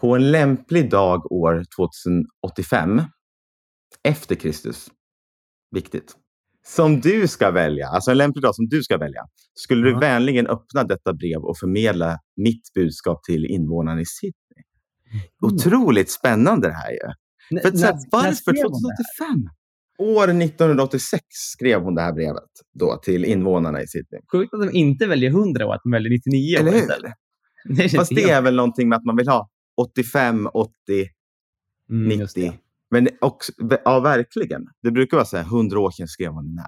[0.00, 3.02] På en lämplig dag år 2085
[4.02, 4.90] efter Kristus.
[5.74, 6.14] Viktigt.
[6.66, 9.20] Som du ska välja, alltså en lämplig dag som du ska välja,
[9.54, 14.64] skulle du vänligen öppna detta brev och förmedla mitt budskap till invånarna i Sydney.
[15.10, 15.54] Mm.
[15.54, 16.98] Otroligt spännande det här ju.
[17.50, 18.96] N- För här, varför skrev hon det?
[19.18, 19.50] 2085?
[19.98, 24.20] År 1986 skrev hon det här brevet då till invånarna i Sydney.
[24.32, 27.12] Sjukt att de inte väljer 100 och att de väljer 99 Eller hur?
[27.76, 30.70] Det Fast det är väl någonting med att man vill ha 85, 80,
[31.90, 32.58] Mm, just 90.
[32.94, 33.52] Men också,
[33.84, 34.62] ja, verkligen.
[34.82, 36.66] Det brukar vara så här, 100 år sedan skrev man den här.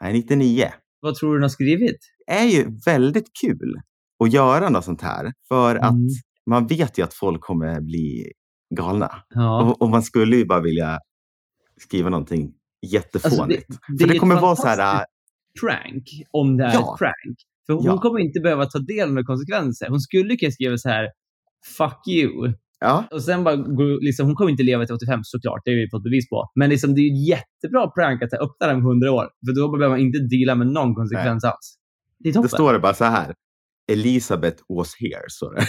[0.00, 0.64] Nej, 99.
[1.00, 1.96] Vad tror du den har skrivit?
[2.26, 3.74] Det är ju väldigt kul
[4.24, 5.32] att göra något sånt här.
[5.48, 6.08] För att Mm.
[6.50, 8.32] man vet ju att folk kommer bli
[8.76, 9.10] galna.
[9.28, 9.62] Ja.
[9.62, 10.98] Och, och man skulle ju bara vilja
[11.80, 12.52] skriva någonting
[12.86, 13.34] jättefånigt.
[13.68, 16.92] Alltså, det- det För det kommer vara så här, fantastiskt prank om det är Ja.
[16.94, 17.36] ett prank.
[17.66, 17.98] För hon Ja.
[18.00, 19.88] kommer inte behöva ta del av konsekvenser.
[19.88, 21.08] Hon skulle kunna skriva så här
[21.78, 23.54] “fuck you” ja, och sen bara
[24.00, 26.50] liksom, hon kommer inte leva till 85 såklart, det har vi fått bevis på.
[26.54, 29.26] Men liksom, det är ett jättebra prank att öppna den om 100 år.
[29.46, 31.76] För då behöver man inte deala med någon konsekvens alls.
[32.18, 32.48] Det är toppen.
[32.50, 33.34] då står det bara så här.
[33.92, 35.66] Elizabeth was here, står det.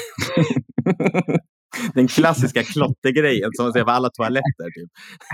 [1.93, 4.65] Den klassiska klottergrejen som man ser på alla toaletter.
[4.75, 4.89] Typ.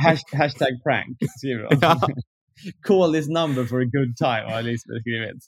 [0.08, 1.78] Hash- Hashtag prank, skriver de.
[1.82, 2.02] Ja.
[2.88, 5.44] Call this number for a good time, har Elisabeth skrivit.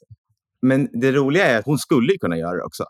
[0.62, 2.84] Men det roliga är att hon skulle kunna göra det också.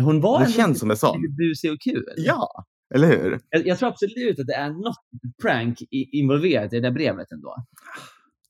[0.00, 1.22] Hon var Det ändå känns som en sån.
[1.22, 2.04] lite busig och kul.
[2.16, 3.40] Ja, eller hur?
[3.50, 4.96] Jag, jag tror absolut att det är något
[5.42, 7.54] prank i, involverat i det där brevet ändå.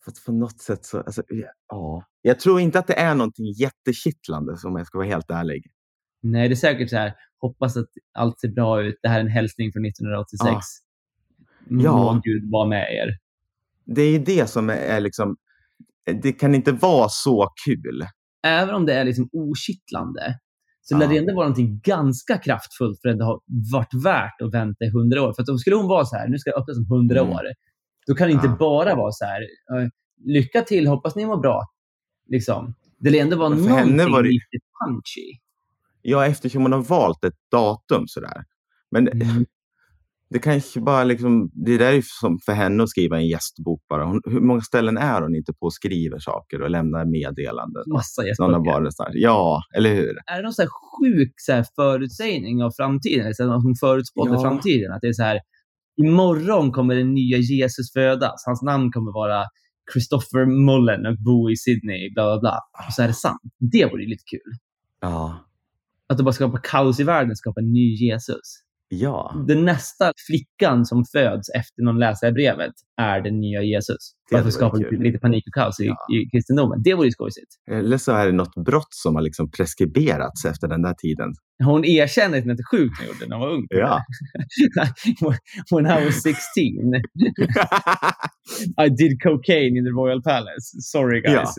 [0.04, 0.98] För att på något sätt så...
[1.00, 1.22] Alltså,
[1.68, 2.04] ja.
[2.22, 5.62] Jag tror inte att det är någonting jättekittlande om jag ska vara helt ärlig.
[6.22, 7.14] Nej, det är säkert så här.
[7.40, 8.98] Hoppas att allt ser bra ut.
[9.02, 10.44] Det här är en hälsning från 1986.
[10.48, 10.58] Ja.
[11.70, 12.12] Mm, Ja.
[12.14, 13.18] Må Gud vara med er.
[13.84, 15.36] Det är det som är, är liksom...
[16.22, 18.06] Det kan inte vara så kul.
[18.46, 20.38] Även om det är liksom okittlande
[20.88, 23.40] så lär det ändå vara någonting ganska kraftfullt för att det har
[23.72, 25.32] varit värt att vänta i 100 år.
[25.32, 27.32] För att om skulle hon vara så här, nu ska jag öppna om 100 Mm.
[27.32, 27.42] år,
[28.06, 29.40] då kan det inte bara vara så här,
[30.24, 31.62] lycka till, hoppas ni mår bra.
[32.28, 32.74] Liksom.
[32.98, 35.38] Det lär ändå vara någonting henne var det- lite punchy.
[36.02, 38.44] Ja, eftersom hon har valt ett datum sådär.
[38.90, 39.46] Men Mm.
[40.30, 41.50] Det kanske bara liksom...
[41.54, 44.04] Det där är som för henne att skriva en gästbok bara.
[44.04, 47.82] Hon, hur många ställen är hon inte på och skriver saker och lämnar meddelanden?
[47.92, 49.10] Massa gästböcker.
[49.12, 50.18] Ja, eller hur?
[50.26, 53.34] Är det någon så sjuk så här förutsägning av framtiden?
[53.34, 54.40] Så att hon förutspådde Ja.
[54.42, 54.92] framtiden?
[54.92, 55.40] Att det är så här,
[55.96, 58.42] imorgon kommer den nya Jesus födas.
[58.46, 59.44] Hans namn kommer vara
[59.92, 62.58] Christopher Mullen och bo i Sydney, bla bla bla.
[62.86, 63.40] Och så är det sant.
[63.72, 64.52] Det vore lite kul.
[65.00, 65.44] Ja.
[66.06, 68.62] Att det bara skapar kaos i världen, skapar en ny Jesus.
[68.90, 69.44] Ja.
[69.48, 73.96] Den nästa flickan som föds efter någon läsare brevet är den nya Jesus.
[74.30, 75.96] Det Varför hade skapa lite, panik och kaos i, Ja.
[76.16, 76.82] i kristendomen?
[76.82, 77.48] Det vore ju skojsigt.
[77.70, 81.32] Eller så är det något brott som har liksom preskriberats efter den där tiden.
[81.64, 83.66] Hon erkänner att hon inte är sjuk när hon gjorde när hon var ung.
[83.70, 84.00] Ja.
[85.76, 86.38] When I was 16,
[88.86, 90.80] I did cocaine in the Royal Palace.
[90.82, 91.54] Sorry guys.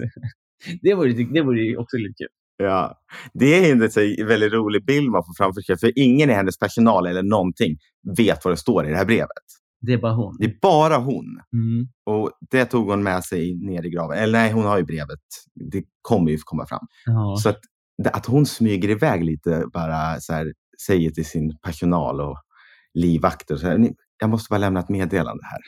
[0.82, 2.28] Det vore, det vore också lite kul.
[2.64, 2.94] Ja,
[3.34, 5.78] det är en så väldigt rolig bild man får framför sig.
[5.78, 7.78] För ingen i hennes personal eller någonting
[8.18, 9.46] vet vad det står i det här brevet.
[9.82, 10.36] Det är bara hon.
[10.40, 11.26] Det är bara hon.
[11.54, 11.88] Mm.
[12.06, 14.18] Och det tog hon med sig ner i graven.
[14.18, 15.20] Eller nej, hon har ju brevet.
[15.72, 16.88] Det kommer ju komma fram.
[17.06, 17.38] Ja.
[17.44, 17.60] Så att,
[18.14, 20.54] att hon smyger iväg lite, bara så här,
[20.88, 22.38] säger till sin personal och
[22.94, 23.56] livvakter.
[23.56, 25.60] Så här, "Ni- jag måste bara lämna ett meddelande här.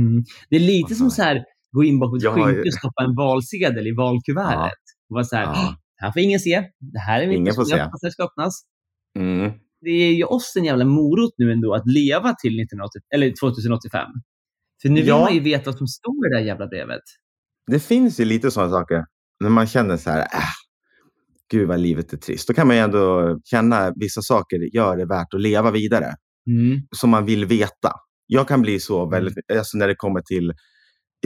[0.00, 0.24] Mm.
[0.50, 2.62] Det är lite Vad som så här, gå in bakom ett Ja, skynke ja.
[2.66, 4.78] och stoppa en valsedel i valkuvertet.
[5.10, 5.76] Och vara så här, Ja.
[6.04, 6.64] Här får ingen se.
[6.92, 7.86] Det här är mitt Ingen får se.
[8.02, 8.62] det ska öppnas.
[9.18, 9.52] Mm.
[9.80, 14.06] Det är ju oss en jävla morot nu ändå att leva till 1980, eller 2085.
[14.82, 15.20] För nu vill Ja.
[15.20, 17.02] man ju veta vad som står i det här jävla brevet.
[17.70, 19.04] Det finns ju lite sådana saker.
[19.40, 20.26] När man känner så här, äh,
[21.50, 22.48] gud vad livet är trist.
[22.48, 26.14] Då kan man ju ändå känna vissa saker gör det värt att leva vidare.
[26.50, 26.80] Mm.
[26.96, 27.92] som man vill veta.
[28.26, 30.52] Jag kan bli så väldigt, alltså när det kommer till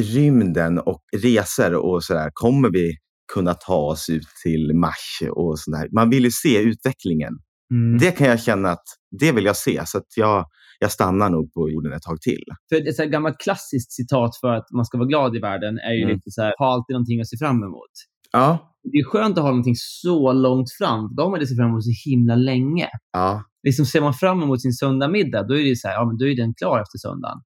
[0.01, 2.31] rymden och resor och sådär.
[2.35, 2.97] Kommer vi
[3.35, 5.89] kunna ta oss ut till Mars och sådär?
[5.93, 7.33] Man vill ju se utvecklingen.
[7.71, 7.99] Mm.
[7.99, 8.85] Det kan jag känna att
[9.21, 9.83] det vill jag se.
[9.87, 10.45] Så att jag,
[10.81, 12.43] jag stannar nog på jorden ett tag till.
[12.69, 15.93] För ett så gammalt klassiskt citat för att man ska vara glad i världen är
[15.93, 16.15] ju Mm.
[16.15, 17.91] lite så här, ha alltid någonting att se fram emot.
[18.33, 21.15] Ja, Det är skönt att ha någonting så långt fram.
[21.17, 22.89] Då har man det sett fram emot så himla länge.
[23.13, 26.17] ja, Liksom ser man fram emot sin söndagmiddag, då är det så här, ja, men
[26.19, 27.39] då är den klar efter söndagen.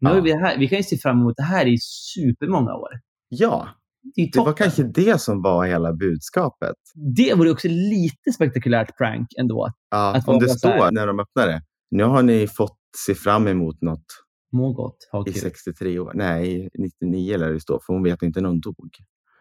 [0.00, 0.16] Nu Ja.
[0.16, 1.76] är vi, här, vi kan ju se fram emot det här i
[2.14, 2.88] supermånga år.
[3.28, 3.68] ja.
[4.14, 6.74] Det, Det var kanske det som var hela budskapet.
[7.16, 9.70] det vore också lite spektakulärt prank ändå.
[9.90, 11.62] Ja, om det står när de öppnar det.
[11.90, 14.04] Nu har ni fått se fram emot något
[14.52, 15.40] Må gott, ha i kul.
[15.42, 16.12] 63 år.
[16.14, 16.68] Nej,
[17.02, 18.74] 99 lär det stå, för hon vet inte när hon dog.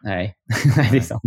[0.04, 0.36] Nej.
[0.78, 1.22] Nej, det är sant.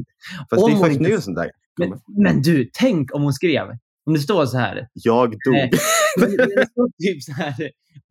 [0.50, 1.50] Fast Om det är först inte- nu sånt där.
[1.80, 3.64] Men, men du, tänk om hon skrev.
[4.06, 4.88] Om det står så här.
[4.92, 5.38] Jag dog.
[5.54, 5.70] Nej.
[6.20, 7.54] Det står typ så här.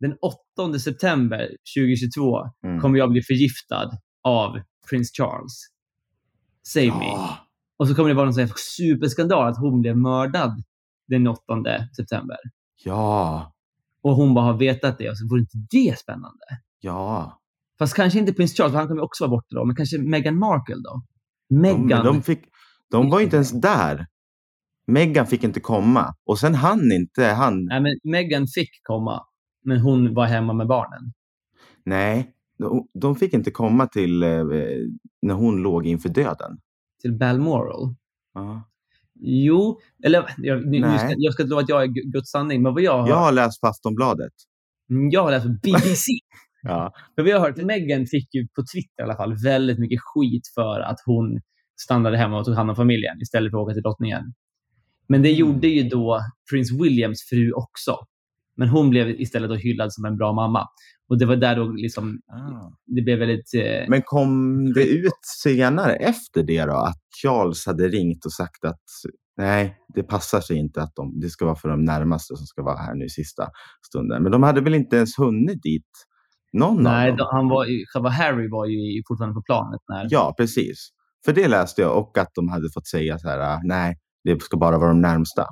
[0.00, 0.14] Den
[0.70, 2.80] 8 september 2022 Mm.
[2.80, 3.90] kommer jag bli förgiftad
[4.24, 4.50] av
[4.90, 5.66] prins Charles.
[6.62, 7.06] Save me.
[7.06, 7.38] Ja.
[7.76, 10.62] Och så kommer det vara någon superskandal att hon blev mördad
[11.08, 11.42] den 8
[11.96, 12.36] september.
[12.84, 13.52] ja,
[14.02, 15.10] Och hon bara har vetat det.
[15.10, 16.44] Och så vore inte det spännande?
[16.80, 17.34] ja.
[17.78, 19.64] Fast kanske inte prins Charles, för han kommer också vara borta då.
[19.64, 21.02] Men kanske Meghan Markle då?
[21.48, 21.86] De, Meghan.
[21.88, 22.44] men de, fick,
[22.90, 24.06] de var inte ens där.
[24.86, 26.14] Meghan fick inte komma.
[26.24, 27.64] Och sen han inte han.
[27.64, 29.22] Nej, men Meghan fick komma.
[29.64, 31.12] Men hon var hemma med barnen.
[31.84, 32.32] Nej,
[32.94, 34.28] de, fick inte komma till eh,
[35.22, 36.58] när hon låg inför döden.
[37.02, 37.94] Till Balmoral.
[38.34, 38.68] Ja.
[39.20, 42.30] Jo, eller jag, nu, nu ska, jag ska inte lova att jag är Gu- Guds
[42.30, 44.32] sanning, men vad jag har, Jag har läst Aftonbladet.
[44.90, 46.12] Mm, jag har läst på BBC.
[46.62, 46.92] Ja.
[47.14, 50.00] för vi har hört att Meghan fick ju på Twitter i alla fall väldigt mycket
[50.02, 51.40] skit för att hon
[51.80, 54.34] stannade hemma och tog hand om familjen istället för att åka till drottningen.
[55.08, 55.38] Men det Mm.
[55.40, 57.96] gjorde ju då prins Williams fru också.
[58.56, 60.66] Men hon blev istället då hyllad som en bra mamma.
[61.08, 62.20] Och det var där då liksom,
[62.86, 63.54] det blev väldigt...
[63.54, 68.64] Eh, Men kom det ut senare efter det då att Charles hade ringt och sagt
[68.64, 68.82] att
[69.36, 72.62] nej, det passar sig inte att de, det ska vara för de närmaste som ska
[72.62, 73.48] vara här nu i sista
[73.86, 74.22] stunden.
[74.22, 75.90] Men de hade väl inte ens hunnit dit?
[76.52, 77.28] Någon nej, av dem?
[77.30, 80.06] han var, själva Harry var ju fortfarande på planet när...
[80.10, 80.88] Ja, precis.
[81.24, 84.42] För det läste jag och att de hade fått säga så här, ah, nej, det
[84.42, 85.46] ska bara vara de närmsta.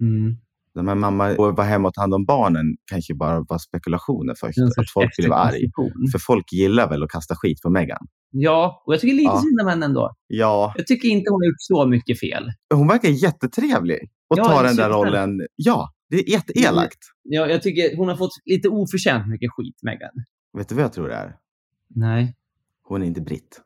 [0.00, 0.36] Mm.
[0.78, 4.34] De här mamma och vara hemma och ta hand om barnen kanske bara var spekulationer
[4.40, 4.58] först.
[4.78, 5.54] Att folk blev arg.
[5.54, 6.10] efterkonstruktion.
[6.12, 8.06] För folk gillar väl att kasta skit på Meghan.
[8.30, 9.40] Ja, och jag tycker lite Ja.
[9.42, 10.14] synd om henne ändå.
[10.26, 12.44] Ja, Jag tycker inte hon har gjort så mycket fel.
[12.74, 15.40] hon verkar jättetrevlig och Ja, tar den där rollen.
[15.56, 16.98] Ja, det är jätteelakt.
[17.22, 20.10] Jag, jag tycker hon har fått lite oförtjänt mycket skit, Meghan.
[20.58, 21.36] Vet du vad jag tror det är?
[21.94, 22.34] Nej.
[22.82, 23.60] Hon är inte britt.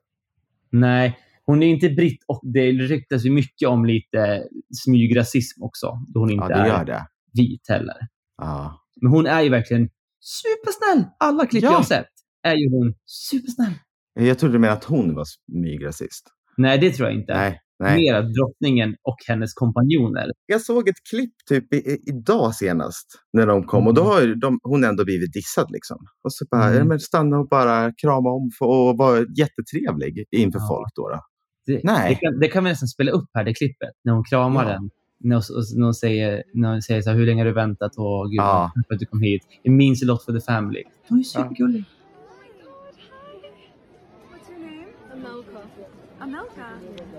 [0.70, 4.42] Nej, hon är inte britt och det ryktas ju mycket om lite
[4.84, 5.86] smygrasism också.
[6.14, 7.06] Då hon inte Ja, är det.
[7.32, 7.96] vit heller.
[8.38, 8.80] Ja.
[9.00, 9.88] Men hon är ju verkligen
[10.20, 11.04] supersnäll.
[11.18, 11.72] Alla klipp Ja.
[11.72, 12.06] jag sett
[12.42, 13.72] är ju hon supersnäll.
[14.14, 16.26] Jag trodde menade att hon var smygrasist.
[16.56, 17.34] Nej, det tror jag inte.
[17.34, 17.96] Nej, nej.
[17.96, 20.30] Mer drottningen och hennes kompanjoner.
[20.46, 24.12] Jag såg ett klipp typ i, idag senast när de kom och då Mm.
[24.12, 25.96] har de, hon ändå blivit dissad liksom.
[26.24, 26.88] Och så bara, Mm.
[26.88, 30.66] men stanna och bara krama om och vara jättetrevlig inför Ja.
[30.68, 31.08] folk då.
[31.08, 31.20] då.
[31.66, 32.08] Det, Nej.
[32.08, 33.90] Det kan, det kan vi nästan spela upp här, det klippet.
[34.04, 34.70] När hon kramar Ja.
[34.70, 34.90] den.
[35.24, 37.52] När hon, och när hon säger, när hon säger så här, hur länge har du
[37.52, 37.92] väntat?
[37.96, 38.70] Åh, gud, Ja.
[38.88, 39.42] för att du kom hit.
[39.62, 40.82] It means a lot for the family.
[41.08, 41.84] Hon är supergullig.
[44.58, 44.86] Name?
[46.20, 46.66] Amelka.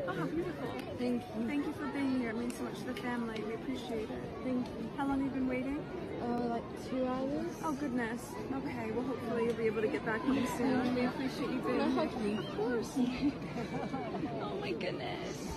[0.07, 0.67] Oh, beautiful.
[0.99, 1.47] Thank you.
[1.47, 2.29] Thank you for being here.
[2.29, 3.43] It means so much to the family.
[3.47, 4.21] We appreciate it.
[4.43, 4.89] Thank you.
[4.97, 5.79] How long have you been waiting?
[6.23, 7.51] Uh, like two hours.
[7.65, 8.21] Oh, goodness.
[8.59, 10.95] Okay, well, hopefully you'll be able to get back home soon.
[10.95, 11.95] We appreciate you being Can I here.
[11.95, 12.39] hug you?
[12.39, 12.91] Of course.
[14.45, 15.47] Oh my goodness.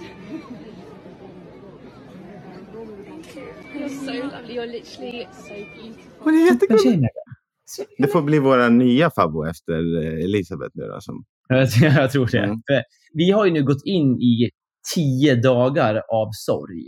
[3.04, 3.48] Thank you.
[3.74, 4.54] You're so lovely.
[4.54, 6.12] You're literally so beautiful.
[6.18, 7.08] Hon är jättegullig.
[7.98, 11.24] Det får bli våra nya favvo efter eh, Elisabeth nu då, som
[11.80, 12.38] Jag, tror det.
[12.38, 12.58] Mm.
[13.14, 14.50] Vi har ju nu gått in i
[14.94, 16.84] tio dagar av sorg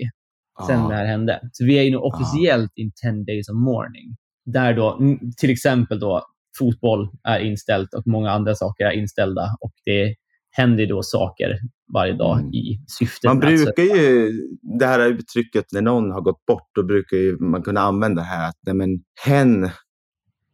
[0.66, 0.88] sen Ja.
[0.88, 1.40] det här hände.
[1.52, 4.16] Så vi är ju nu officiellt in 10 days of mourning.
[4.46, 4.98] Där då
[5.36, 6.22] till exempel då
[6.59, 9.42] fotboll är inställt och många andra saker är inställda.
[9.61, 10.14] Och det
[10.50, 11.59] händer då saker
[11.94, 12.52] varje dag Mm.
[12.54, 14.32] i syftet Man brukar ju,
[14.78, 18.28] det här uttrycket när någon har gått bort, då brukar ju man kunna använda det
[18.28, 18.88] här att nej men,
[19.26, 19.70] hen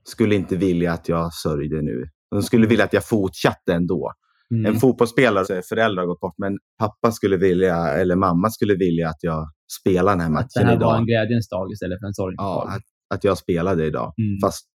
[0.05, 2.05] skulle inte vilja att jag sörjde nu.
[2.31, 4.13] De skulle vilja att jag fortsatte ändå.
[4.55, 4.67] Mm.
[4.75, 9.19] En fotbollsspelare, föräldrar har gått bort, men pappa skulle vilja, eller mamma skulle vilja att
[9.21, 9.47] jag
[9.81, 10.99] spelar den här Att det matchen här var idag.
[10.99, 12.69] en glädjens dag istället för en sorgens Ja, dag.
[12.77, 12.83] att,
[13.15, 14.39] att jag spelade idag, Mm.
[14.45, 14.67] fast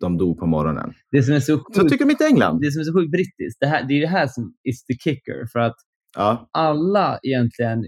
[0.00, 0.92] de dog på morgonen.
[1.10, 2.60] Det som är så Så sjukt, tycker de inte England.
[2.60, 4.94] det som är så sjukt brittiskt, det, här, det är det här som is the
[4.94, 5.46] kicker.
[5.52, 5.74] För att
[6.16, 7.84] Ja, alla egentligen,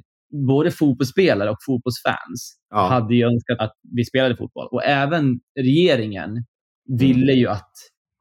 [0.48, 4.68] både fotbollsspelare och fotbollsfans, ja, hade ju önskat att vi spelade fotboll.
[4.70, 6.44] Och även regeringen
[6.98, 7.70] ville ju att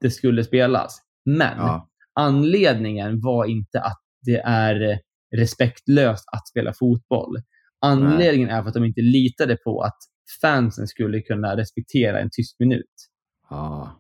[0.02, 1.00] det skulle spelas.
[1.26, 1.88] Men ja.
[2.20, 5.00] anledningen var inte att det är
[5.38, 7.36] respektlöst att spela fotboll.
[7.86, 9.98] Anledningen är för att de inte litade på att
[10.42, 12.96] fansen skulle kunna respektera en tyst minut.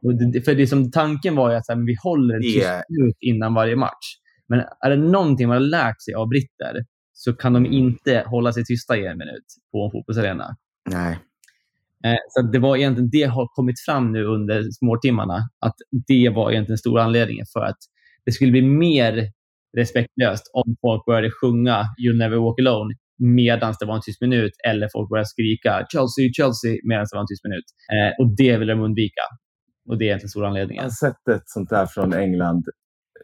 [0.01, 2.67] Och det, för det som tanken var ju att så här, vi håller en tyst
[2.89, 4.07] minut innan varje match.
[4.47, 8.53] Men är det någonting man har lärt sig av britter så kan de inte hålla
[8.53, 10.55] sig tysta i en minut på en fotbollsarena.
[10.89, 11.19] Nej.
[12.05, 15.37] Eh, Så det var egentligen det har kommit fram nu under småtimmarna.
[15.59, 15.75] Att
[16.07, 17.77] det var egentligen stora anledningen för att
[18.25, 19.31] det skulle bli mer
[19.77, 24.51] respektlöst om folk började sjunga You'll never walk alone medan det var en tyst minut
[24.69, 27.65] eller folk började skrika Chelsea, Chelsea medan det var en tyst minut.
[27.93, 29.21] Eh, och det vill de undvika.
[29.89, 30.83] Och det är egentligen stora Jag anledningen.
[30.83, 32.63] har sett ett sånt där från England.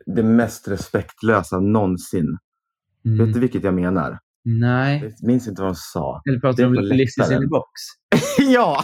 [0.06, 2.38] Det mest respektlösa någonsin.
[3.04, 3.40] Vet du Mm.
[3.40, 4.18] vilket jag menar?
[4.46, 5.02] Nej.
[5.04, 6.22] Jag minns inte vad de sa.
[6.30, 7.68] Eller pratar du om Lizzie's in the box?
[8.54, 8.84] ja!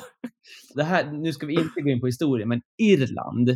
[0.76, 3.50] Det här, nu ska vi inte gå in på historien, men Irland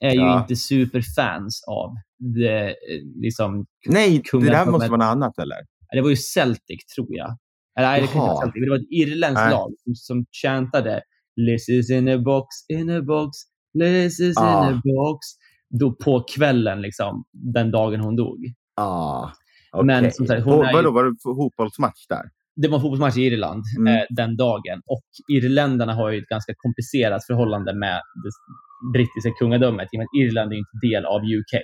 [0.00, 0.40] är ju Ja.
[0.40, 2.74] inte superfans av det, eh,
[3.22, 5.56] liksom, Nej, det där måste vara något annat eller?
[5.92, 7.36] Det var ju Celtic, tror jag.
[7.78, 9.50] Eller nej, det kanske var Celtic, men det var ett irländskt Nej.
[9.50, 11.00] lag som, som chantade
[11.36, 13.30] Liz is in a box, in a box,
[13.74, 14.68] Liz is Ah.
[14.70, 15.18] in a box.
[15.80, 18.38] Då på kvällen, liksom, den dagen hon dog.
[18.76, 19.32] Ja.
[19.84, 20.12] Men okej.
[20.12, 22.22] som sagt, hon är ju- var det fotbollsmatch där?
[22.56, 23.94] Det var en fotbollsmatch i Irland Mm.
[23.96, 24.82] eh, den dagen.
[24.86, 28.30] Och irländarna har ju ett ganska komplicerat förhållande med det
[28.98, 29.88] brittiska kungadömet.
[29.94, 31.54] I Irland är ju inte del av UK.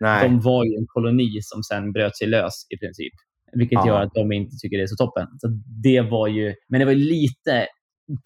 [0.00, 0.28] Nej.
[0.28, 3.12] De var ju en koloni som sen bröt sig lös i princip.
[3.52, 3.86] Vilket Ja.
[3.86, 5.26] gör att de inte tycker det är så toppen.
[5.38, 5.48] Så
[5.82, 7.66] det var ju, men det var lite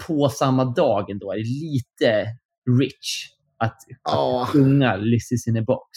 [0.06, 2.26] på samma dag ändå, lite
[2.80, 3.26] rich
[3.58, 4.42] att, Ja.
[4.42, 5.88] att sjunga Liz is in a box.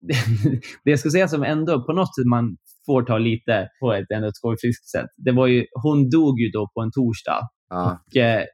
[0.84, 2.56] det jag skulle säga som ändå på något sätt man
[2.86, 5.06] får ta lite på ett ändå skojfriskt sätt.
[5.16, 7.40] Det var ju, hon dog ju då på en torsdag.
[7.70, 8.00] Ja.
[8.06, 8.44] Och, eh,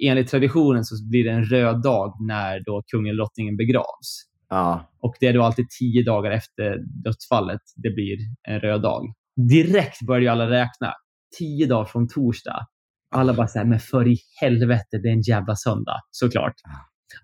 [0.00, 4.26] enligt traditionen så blir det en röd dag när då kungen och drottningen begravs.
[4.48, 4.90] Ja.
[5.00, 8.18] Och det är då alltid tio dagar efter dödsfallet det blir
[8.48, 9.02] en röd dag.
[9.48, 10.94] Direkt börjar ju alla räkna.
[11.38, 12.66] Tio dagar från torsdag.
[13.14, 16.00] Alla bara säger men för i helvete, det är en jävla söndag.
[16.10, 16.54] Såklart.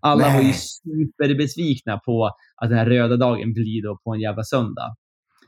[0.01, 0.55] Alla var ju Nej.
[0.55, 4.97] superbesvikna på att den här röda dagen blir då på en jävla söndag.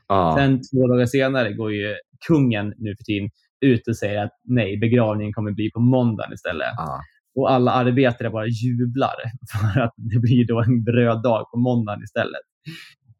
[0.07, 0.35] Ja.
[0.37, 1.95] Sen två dagar senare går ju
[2.27, 3.29] kungen nu för tiden
[3.61, 6.73] ut och säger att nej, begravningen kommer bli på måndagen istället.
[6.77, 7.01] Ja.
[7.35, 9.15] Och alla arbetare bara jublar
[9.73, 12.41] för att det blir då en röd dag på måndagen istället.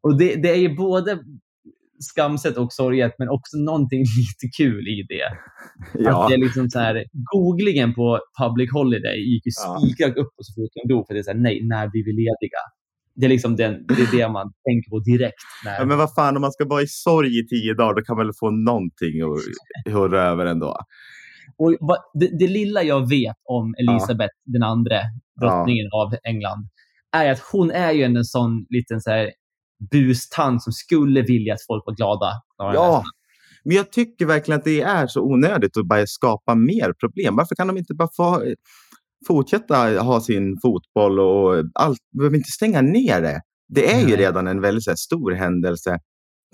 [0.00, 1.18] Och det, det är ju både
[2.02, 5.24] skamset och sorget, men också någonting lite kul i det.
[5.24, 6.26] Att Ja.
[6.28, 9.78] det är liksom så här, googlingen på public holiday gick ju Ja.
[9.80, 11.06] spikrak upp så fort de dog.
[11.06, 12.62] För det är så här, nej, när blir vi lediga?
[13.14, 15.42] Det är liksom den, det, är det man tänker på direkt.
[15.64, 15.84] När, ja.
[15.84, 18.26] Men vad fan, om man ska vara i sorg i tio dagar, då kan man
[18.26, 20.76] väl få någonting att hurra över ändå.
[21.58, 25.00] Och vad, det, det lilla jag vet om Elisabeth den andre,
[25.40, 26.68] drottningen av England,
[27.16, 29.30] är att hon är ju en sån liten så här
[29.90, 32.32] bustant som skulle vilja att folk var glada.
[32.58, 33.04] de Ja,
[33.64, 37.36] men jag tycker verkligen att det är så onödigt att bara skapa mer problem.
[37.36, 38.52] Varför kan de inte bara få eh,
[39.26, 41.98] fortsätta ha sin fotboll och allt?
[42.18, 43.40] behöver inte stänga ner det.
[43.68, 44.16] Det är ju Nej.
[44.16, 45.98] redan en väldigt här, stor händelse.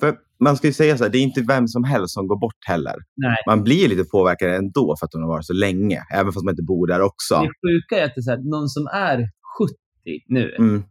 [0.01, 2.41] För man ska ju säga så här, det är inte vem som helst som går
[2.41, 2.95] bort heller.
[3.17, 3.37] Nej.
[3.47, 6.53] Man blir lite påverkad ändå för att hon har varit så länge, även fast man
[6.53, 7.35] inte bor där också.
[7.35, 9.17] Det sjuka är att det är här, någon som är
[9.59, 9.75] 70
[10.29, 10.83] nu, Mm,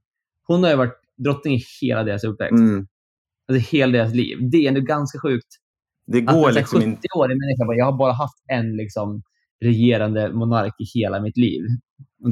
[0.47, 2.59] hon har ju varit drottning i hela deras uppväxt.
[2.59, 2.87] mm.
[3.51, 4.37] Alltså hela deras liv.
[4.51, 5.47] Det är ändå ganska sjukt.
[6.07, 7.07] Det Att går en liksom 70 inte.
[7.17, 9.21] årig människa bara, jag har bara haft en liksom,
[9.65, 11.61] regerande monark i hela mitt liv.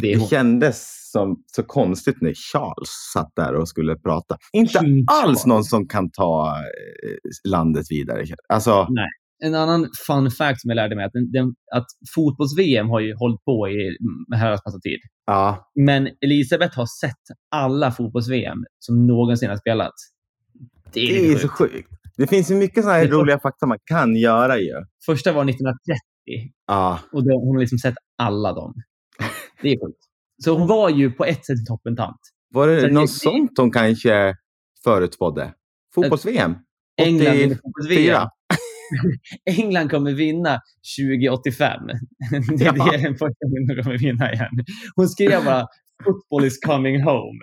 [0.01, 4.37] Det Det kändes som så konstigt när Charles satt där och skulle prata.
[4.53, 5.45] Inte King alls Charles.
[5.45, 8.25] någon som kan ta eh, landet vidare.
[8.49, 8.87] Alltså,
[9.45, 11.85] En annan fun fact som jag lärde mig är att, den, att
[12.15, 13.97] fotbolls-VM har ju hållit på i
[14.35, 14.99] herrans massa tid.
[15.25, 15.71] ja.
[15.75, 17.21] Men Elisabeth har sett
[17.51, 19.95] alla fotbolls-VM som någonsin har spelats.
[20.93, 21.89] Det är, Det är så sjukt.
[22.17, 24.73] Det finns ju mycket sådana här Det roliga fakta man kan göra ju.
[25.05, 25.99] Första var 1930
[26.67, 28.73] Ja, och då, hon har liksom sett alla dem.
[29.61, 29.99] Det är sjukt.
[30.43, 32.19] Så hon var ju på ett sätt en toppentant.
[32.53, 34.35] var det det- något det- sånt hon kanske
[34.83, 35.53] förutspådde?
[35.95, 36.55] Fotbolls-VM?
[37.01, 37.59] England vinner 84.
[37.63, 38.27] fotbolls-VM.
[39.59, 40.59] England kommer vinna
[40.99, 41.79] 2085.
[42.57, 42.91] Det är Ja.
[42.91, 44.49] det den första hon kommer vinna igen.
[44.95, 45.67] Hon skrev bara
[46.03, 47.39] “Football is coming home”.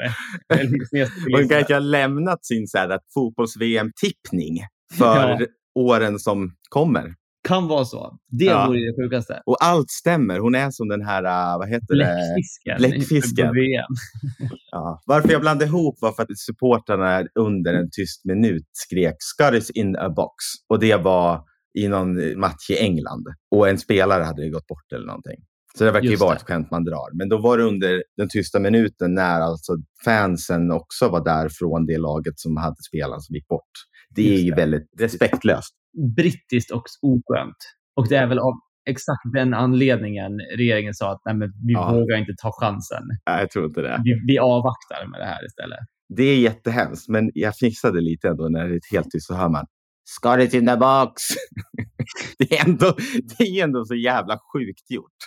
[1.36, 2.66] Hon kanske har lämnat sin
[3.14, 4.59] fotbolls-VM-tippning
[4.98, 5.46] för Ja.
[5.74, 7.14] åren som kommer.
[7.49, 8.18] Kan vara så.
[8.28, 8.66] Det Ja.
[8.66, 9.43] vore det sjukaste.
[9.47, 10.38] Och allt stämmer.
[10.38, 11.95] Hon är som den här, äh, vad heter det?
[11.95, 12.76] Bläckfisken.
[12.78, 13.47] Bläckfisken.
[13.49, 14.51] på VM.
[14.72, 15.03] Ja.
[15.07, 19.97] Varför jag blandade ihop var för att supportrarna under en tyst minut skrek “Scottish in
[19.97, 20.34] a box”
[20.68, 21.43] och det var
[21.78, 23.26] i någon match i England.
[23.51, 25.36] Och en spelare hade gått bort eller någonting.
[25.78, 26.36] Så det verkar ju vara det.
[26.36, 27.18] ett skämt man drar.
[27.18, 29.72] Men då var det under den tysta minuten när alltså
[30.05, 33.70] fansen också var där från det laget som hade spelaren som gick bort.
[34.16, 34.57] Det är Just ju det.
[34.57, 35.74] väldigt respektlöst.
[36.16, 37.57] Brittiskt och oskönt.
[37.97, 38.53] Och det är väl av
[38.91, 41.93] exakt den anledningen regeringen sa att Nej, men vi Ja.
[41.93, 43.03] vågar inte ta chansen.
[43.26, 44.01] Nej, jag tror inte det.
[44.05, 45.78] Vi, vi avvaktar med det här istället.
[46.16, 49.49] Det är jättehemskt, men jag fnissade lite ändå när det är helt tyst så hör
[49.49, 49.66] man
[50.05, 51.22] Scottish in the box.
[52.38, 52.95] det, är ändå,
[53.38, 55.18] det är ändå så jävla sjukt gjort.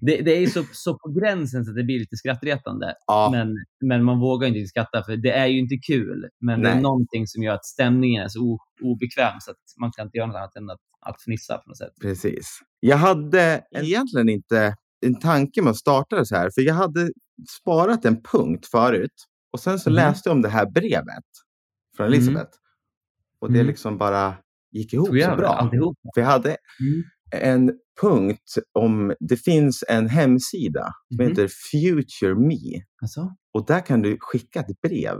[0.00, 2.94] Det, det är så, så på gränsen så att det blir lite skrattretande.
[3.06, 6.28] Ja, Men, men man vågar inte skratta för det är ju inte kul.
[6.40, 6.82] Men det är Nej.
[6.82, 10.26] någonting som gör att stämningen är så o, obekväm så att man kan inte göra
[10.26, 11.92] något annat än att, att fnissa på något sätt.
[12.00, 12.58] precis.
[12.80, 14.74] Jag hade egentligen inte
[15.06, 17.10] en tanke med att starta det så här, för jag hade
[17.60, 19.14] sparat en punkt förut
[19.52, 19.94] och sen så Mhm.
[19.96, 21.24] läste jag om det här brevet
[21.96, 22.18] från Mm.
[22.18, 22.50] Elisabeth.
[23.40, 23.66] Och det Mm.
[23.66, 24.34] liksom bara
[24.72, 25.48] gick ihop så bra.
[25.48, 25.96] alltihop?
[26.14, 27.02] För jag hade Mm.
[27.30, 31.28] En punkt om, det finns en hemsida som Mhm.
[31.30, 32.82] heter Future Me.
[33.02, 33.30] Alltså?
[33.54, 35.16] Och där kan du skicka ett brev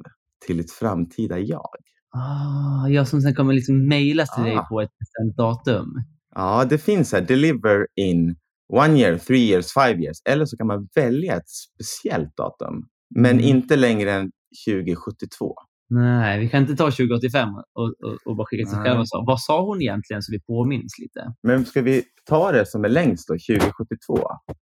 [0.46, 1.68] till ett framtida jag.
[2.16, 4.62] Ah, jag som sen kommer liksom mejlas till dig Ah.
[4.68, 5.86] på ett bestämt datum.
[6.34, 8.36] Ja, det finns här, deliver in
[8.72, 10.16] one year, three years, five years.
[10.28, 12.86] Eller så kan man välja ett speciellt datum.
[13.14, 13.44] Men Mm.
[13.44, 14.30] inte längre än
[14.66, 15.54] 2072.
[15.88, 18.84] Nej, vi kan inte ta 2085 och, och, och bara skicka till Nej.
[18.86, 19.00] själva.
[19.00, 19.26] och.
[19.26, 21.34] Vad sa hon egentligen så vi påminns lite?
[21.42, 24.18] Men ska vi ta det som är längst då, 2072?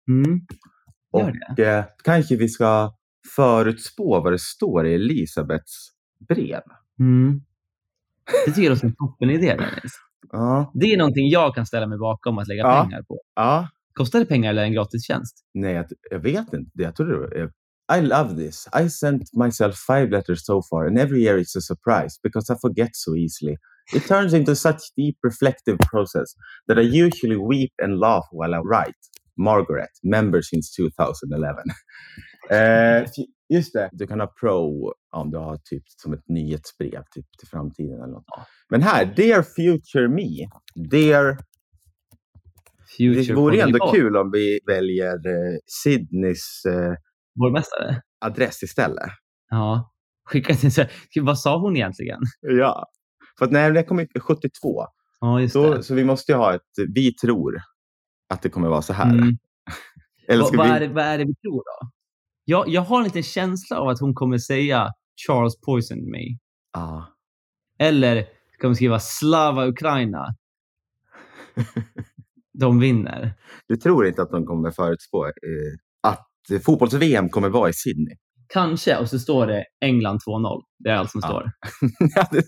[0.07, 0.41] Mm.
[1.11, 2.93] Och eh, kanske vi ska
[3.35, 5.89] förutspå vad det står i Elisabeths
[6.27, 6.61] brev.
[6.99, 7.41] Mm.
[8.45, 9.93] Det tycker jag låter som en toppenidé, Dennis.
[10.31, 12.83] Ja, Det är någonting jag kan ställa mig bakom att lägga Ja.
[12.83, 13.19] pengar på.
[13.35, 13.67] ja.
[13.93, 15.45] Kostar det pengar eller är det en gratis tjänst?
[15.53, 16.71] Nej, jag, jag vet inte.
[16.73, 17.51] Jag tror det var,
[17.89, 18.67] I love this.
[18.71, 22.55] I sent myself five letters so far, and every year it's a surprise because I
[22.61, 23.57] forget so easily.
[23.93, 26.35] It turns into such deep reflective process
[26.67, 28.95] that I usually weep and laugh while I write.
[29.37, 31.63] Margaret, member since 2011.
[32.51, 33.05] eh,
[33.49, 37.47] just det, du kan ha pro om du har typ som ett nyhetsbrev typ, till
[37.47, 38.25] framtiden eller något.
[38.69, 40.47] Men här, Dear Future Me.
[40.89, 41.37] Dear
[42.97, 46.93] Future det vore ändå kul om vi väljer eh, Sydneys eh,
[47.39, 48.01] Borgmästare?
[48.19, 49.09] adress istället.
[49.49, 49.93] Ja.
[50.25, 50.85] Skicka till så
[51.21, 52.19] Vad sa hon egentligen?
[52.41, 52.85] Ja.
[53.39, 54.85] För att när det kommer 72,
[55.21, 57.61] Ja, just då, så vi måste ju ha ett, vi tror
[58.29, 59.13] att det kommer vara så här.
[59.13, 59.37] Mm.
[60.27, 61.89] Eller ska vad, vi, är det, vad är det vi tror då?
[62.45, 64.93] Jag, jag har en liten känsla av att hon kommer säga
[65.27, 66.37] Charles poisoned me.
[66.73, 67.07] Ja.
[67.79, 70.27] Eller ska hon skriva Slava Ukraina?
[72.53, 73.33] De vinner.
[73.67, 75.31] Du tror inte att de kommer förutspå eh,
[76.65, 78.15] fotbolls-VM kommer vara i Sydney?
[78.53, 78.97] Kanske.
[78.97, 80.61] Och så står det England 2-0.
[80.83, 81.27] Det är allt som Ja.
[81.27, 81.51] står.
[82.31, 82.43] Det,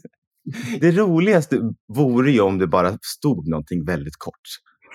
[0.81, 1.59] det roligaste
[1.95, 4.41] vore ju om det bara stod någonting väldigt kort.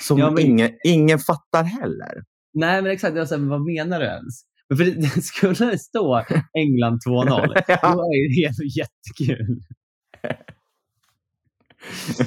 [0.01, 2.22] Som Ja, men- ingen, ingen fattar heller.
[2.55, 3.16] Nej, men exakt.
[3.16, 4.34] Jag men vad menar du ens?
[4.68, 6.24] Men för det, skulle det stå
[6.59, 7.92] England 2-0, då ja.
[7.92, 9.61] är det helt jättekul.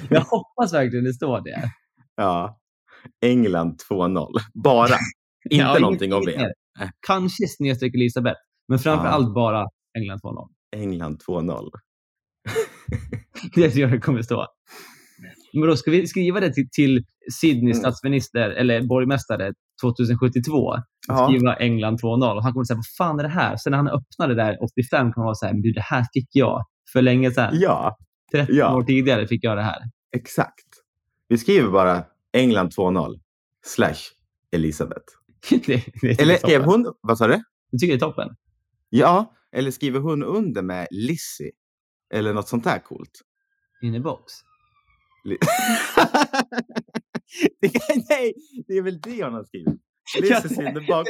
[0.09, 1.71] Jag hoppas verkligen det står det.
[2.15, 2.55] ja.
[3.21, 4.27] England 2-0.
[4.63, 4.95] Bara.
[5.49, 6.41] Inte Ja, någonting om VM.
[6.41, 6.53] mer.
[7.07, 9.11] Kanske snedstreck Elisabeth, men framför Ja.
[9.11, 9.65] allt bara
[9.97, 10.47] England 2-0.
[10.75, 11.69] England 2-0.
[13.55, 14.45] Det tror jag det kommer stå.
[15.53, 17.05] Men då ska vi skriva det till, till
[17.41, 17.91] Sydneys Mm.
[17.91, 20.75] statsminister eller borgmästare 2072.
[21.07, 21.27] Ja.
[21.27, 22.35] Skriva England 2-0.
[22.35, 23.57] Och han kommer säga, vad fan är det här?
[23.57, 25.81] Sen när han öppnar det där 85 kommer han vara så här, men du det
[25.81, 27.49] här fick jag för länge sedan.
[27.53, 27.97] Ja,
[28.31, 28.75] 13 ja.
[28.75, 29.81] år tidigare fick jag det här.
[30.15, 30.65] exakt.
[31.27, 33.19] Vi skriver bara England 2-0
[33.65, 33.95] slash
[34.51, 35.05] Elisabeth.
[35.65, 37.43] det, det Eller skrev hon, vad sa du?
[37.71, 38.35] Du tycker det är toppen?
[38.89, 41.51] Ja, eller skriver hon under med Lizzie?
[42.13, 43.21] Eller något sånt där coolt.
[43.81, 44.33] In i box?
[45.23, 45.37] Li-
[47.61, 48.33] det, kan- nej,
[48.67, 49.81] det är väl det hon har skrivit.
[50.21, 51.09] Lizzie in the box.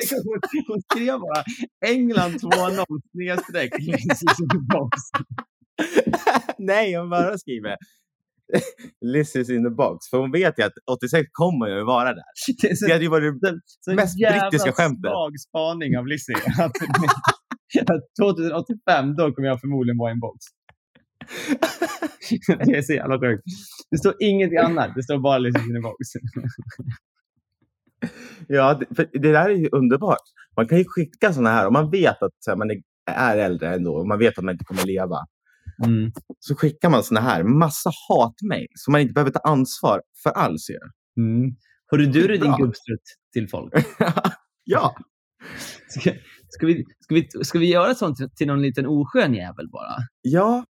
[0.68, 1.44] Hon, skrev bara
[1.86, 3.94] England 2-0 snedstreck in
[4.50, 4.98] the box.
[6.58, 7.78] Nej, hon bara skriver
[9.14, 10.10] Liz is in the box.
[10.10, 12.24] För hon vet ju att 86 kommer ju vara där.
[12.62, 15.12] Det så, Det hade ju varit så, så mest brittiska skämtet.
[15.12, 16.36] svag spaning av Lizzie.
[17.80, 20.46] Att, att 2085, då kommer jag förmodligen vara i en box.
[22.46, 23.44] det är så jävla sjukt.
[23.92, 24.92] Det står ingenting annat.
[24.96, 25.98] Det står bara Lizzie in a box.
[28.48, 30.26] Ja, det, för det där är ju underbart.
[30.56, 33.74] Man kan ju skicka såna här, om man vet att här, man är, är äldre
[33.76, 35.18] ändå och man vet att man inte kommer leva.
[35.86, 36.12] Mm.
[36.40, 40.70] Så skickar man såna här, massa hatmejl som man inte behöver ta ansvar för alls.
[40.70, 40.76] Ju.
[41.24, 41.52] Mm.
[41.92, 43.04] Hörru, du är din gubbstrutt
[43.34, 43.74] till folk.
[44.64, 44.96] ja,
[45.88, 46.12] Ska,
[46.50, 49.96] ska, vi, ska, vi, ska vi göra sånt till, någon liten oskön jävel bara?
[50.22, 50.64] ja,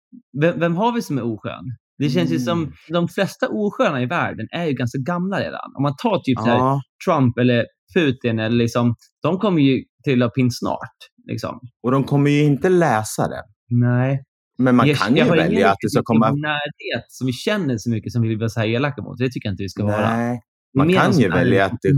[0.40, 1.64] Vem, vem har vi som är oskön?
[1.98, 2.72] Det känns ju som Mm.
[2.88, 5.72] de flesta osköna i världen är ju ganska gamla redan.
[5.76, 6.80] Om man tar typ ja.
[7.06, 10.96] Trump eller Putin, eller liksom, de kommer ju till att pin snart.
[11.26, 11.60] Liksom.
[11.82, 13.42] Och de kommer ju inte läsa det.
[13.70, 14.22] Nej.
[14.58, 16.30] Men man Jag- kan ju jag välja att det ska komma...
[16.30, 19.18] närhet som vi känner så mycket som vi vill vara så här elaka mot.
[19.18, 20.16] Det tycker jag inte vi ska vara.
[20.16, 20.38] Nej, är
[20.78, 21.92] man kan ju välja att det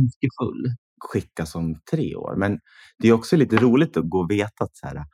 [1.01, 2.37] skickas om tre år.
[2.37, 2.59] Men
[2.99, 5.05] det är också lite roligt att gå och veta att så här,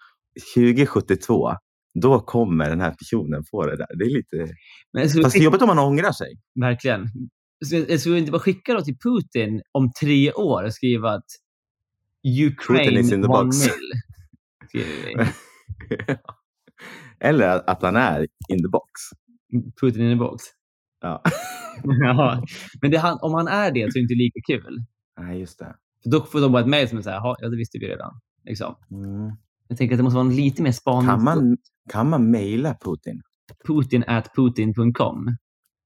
[0.54, 1.52] 2072,
[2.02, 3.86] då kommer den här personen få det där.
[3.98, 4.54] Det är lite...
[4.92, 6.28] Men Fast det är jobbigt om man ångrar sig.
[6.60, 7.08] Verkligen.
[7.98, 11.26] Ska vi inte bara skicka då till Putin om tre år och skriva att
[12.48, 13.56] Ukraine Putin is in the box.
[17.24, 18.90] Eller att- han är in the box.
[19.80, 20.42] Putin in the box.
[21.00, 21.22] Ja.
[21.84, 22.44] ja.
[22.82, 24.84] Men det, om han är det så är det inte lika kul.
[25.20, 25.76] Nej, just det.
[26.02, 27.86] För då får de bara ett mejl som är så här, "Ja, det visste vi
[27.88, 28.20] redan.
[28.44, 28.74] Liksom.
[28.90, 29.36] Mm.
[29.68, 31.08] Jag tänker att det måste vara en lite mer spaning.
[31.08, 31.56] Kan, man,
[31.92, 33.22] kan man mejla Putin?
[33.66, 35.36] Putin at putin.com.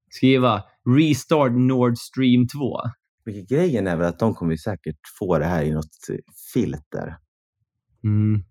[0.09, 0.63] Skriva
[0.97, 2.77] restart Nord Stream 2.
[3.25, 5.89] Vilket grejen är väl att de kommer säkert få det här i något
[6.53, 7.17] filter.
[8.03, 8.43] Mm.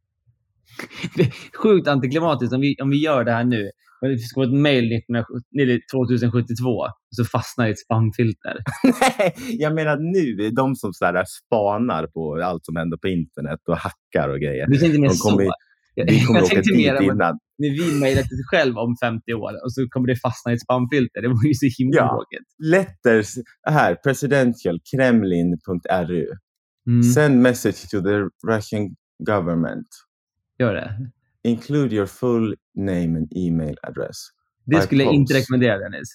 [1.63, 3.71] Sjukt antiklimatiskt om vi, om vi gör det här nu.
[4.01, 8.57] Det ska vara ett mejl 1970 eller 2072 och så fastnar i ett spamfilter.
[9.01, 13.61] Nej, jag menar nu, de som så här spanar på allt som händer på internet
[13.69, 14.67] och hackar och grejer.
[14.67, 15.53] Du tänkte mer så.
[15.95, 17.39] Jag, vi kommer jag åka tänkte dit mer om att innan.
[17.59, 20.63] när vi mejlar till själv om 50 år och så kommer det fastna i ett
[20.63, 21.23] spamfilter.
[21.23, 22.09] Det vore ju så himla Ja.
[22.09, 22.47] tråkigt.
[22.75, 23.29] Letters,
[23.71, 26.27] här, presidential, kremlin.ru.
[26.89, 28.17] Mm, Send message to the
[28.53, 28.95] Russian
[29.27, 29.87] government.
[30.59, 31.11] Gör det.
[31.45, 34.17] Include your full name and email address.
[34.65, 36.09] Det skulle jag inte rekommendera Dennis.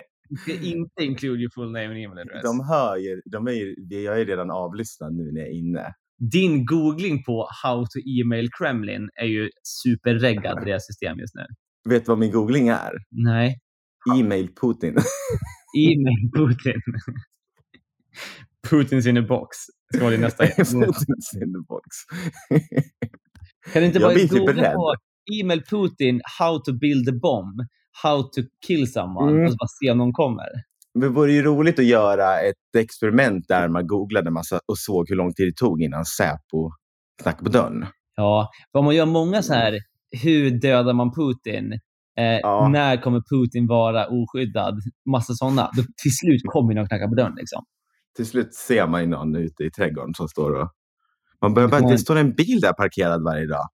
[0.46, 2.42] Du inte include your full name and email address.
[2.42, 5.94] de hör ju, de är ju, jag är redan avlyssnad nu när jag är inne.
[6.18, 11.46] Din googling på how to email Kremlin är ju superreggad i deras system just nu.
[11.88, 12.92] Vet du vad min googling är?
[13.10, 13.60] Nej.
[14.18, 14.96] E-mail Putin.
[15.78, 16.80] E-mail Putin.
[18.70, 19.56] Putin's in a box.
[19.94, 20.44] Ska vara din nästa.
[20.44, 21.86] Putin's in the box.
[23.72, 24.94] Kan du inte bara googla på
[25.40, 27.60] e-mail Putin, how to build a bomb,
[28.02, 29.44] how to kill someone Mm.
[29.44, 30.46] och så bara se om någon kommer?
[31.00, 35.16] Det vore ju roligt att göra ett experiment där man googlade massa och såg hur
[35.16, 36.70] lång tid det tog innan Säpo
[37.22, 37.86] knackade på dörren.
[38.16, 39.78] Ja, om man gör många så här,
[40.22, 41.72] hur dödar man Putin?
[42.18, 42.68] Eh, Ja.
[42.68, 44.78] När kommer Putin vara oskyddad?
[45.10, 45.70] Massa sådana.
[45.76, 47.34] Då till slut kommer någon knacka på dörren.
[47.36, 47.64] Liksom.
[48.16, 50.70] Till slut ser man ju någon ute i trädgården som står och...
[51.42, 51.88] Man bara, Ja.
[51.90, 53.68] det står en bil där parkerad varje dag.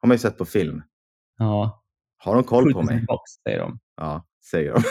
[0.00, 0.82] Har man ju sett på film.
[1.38, 1.82] Ja.
[2.18, 3.04] Har de koll på mig?
[3.08, 3.78] box, säger de.
[3.96, 4.82] Ja, säger de.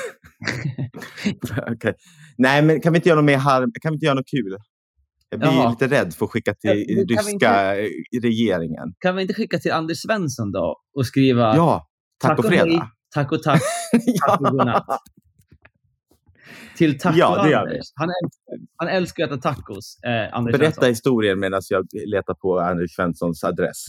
[1.73, 1.93] Okej.
[2.37, 3.71] Nej, men kan vi inte göra något mer harm?
[3.81, 4.57] Kan vi inte göra något kul?
[5.29, 5.69] Jag blir Jaha.
[5.69, 7.87] lite rädd för att skicka Ja, till vi ryska eh,
[8.21, 8.93] regeringen.
[8.99, 11.87] Kan vi inte skicka till Anders Svensson då och skriva Ja,
[12.19, 12.89] tack, och hej, fredag.
[13.15, 13.61] tack och tack,
[14.27, 14.85] tack och godnatt.
[16.77, 17.59] Till Taco Ja, det.
[17.59, 17.85] Anders.
[17.95, 20.89] Han, älskar, han älskar att äta tacos, eh, Anders Berätta Svensson.
[20.89, 23.85] historien medan jag letar på Anders Svenssons adress.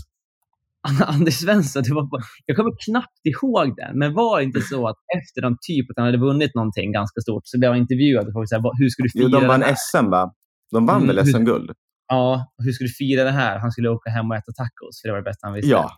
[1.07, 2.09] Anders Svensson, det var
[2.47, 5.97] jag kommer knappt ihåg den, men var det inte så att efter de typ att
[5.97, 9.03] han hade vunnit någonting ganska stort så blev han intervjuad och folk sa hur ska
[9.03, 9.63] du fira Jo, de vann?
[9.77, 10.35] SM, va?
[10.71, 11.71] De vann Mm, väl SM-guld?
[12.09, 13.59] Ja, hur skulle du fira det här?
[13.59, 15.71] Han skulle åka hem och äta tacos, för det var det bästa han visste.
[15.71, 15.91] Ja,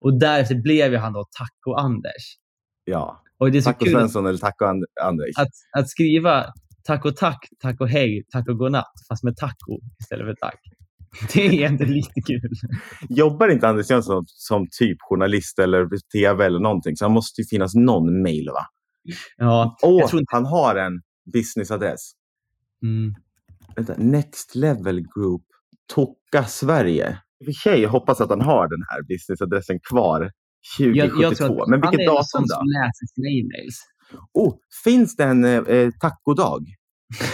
[0.00, 2.24] Och därefter blev han då Taco-Anders.
[2.84, 3.22] ja.
[3.40, 5.38] Och det är så Tack och kul Svensson eller tack och And- Anders.
[5.38, 6.46] att, att skriva
[6.84, 10.60] tack och tack, tack och hej, tack och godnatt, fast med taco istället för tack.
[11.34, 12.50] Det är ändå lite kul.
[13.08, 16.96] Jobbar inte Anders Svensson som typ journalist eller tv eller någonting?
[16.96, 18.66] Så han måste ju finnas någon mail, va?
[19.36, 20.24] Ja, inte...
[20.26, 20.92] han har en
[21.32, 22.12] businessadress.
[22.82, 23.14] Mm.
[23.76, 25.42] Vänta, Next Level Group,
[25.94, 27.18] Tokka Sverige.
[27.40, 30.30] I och för sig hoppas att han har den här businessadressen kvar
[30.78, 31.22] 2072.
[31.22, 32.54] Jag, jag tror att Men han vilket datum sån då?
[32.54, 33.76] som läser sina e-mails.
[34.32, 34.54] Oh,
[34.84, 36.66] finns det en eh, tacodag?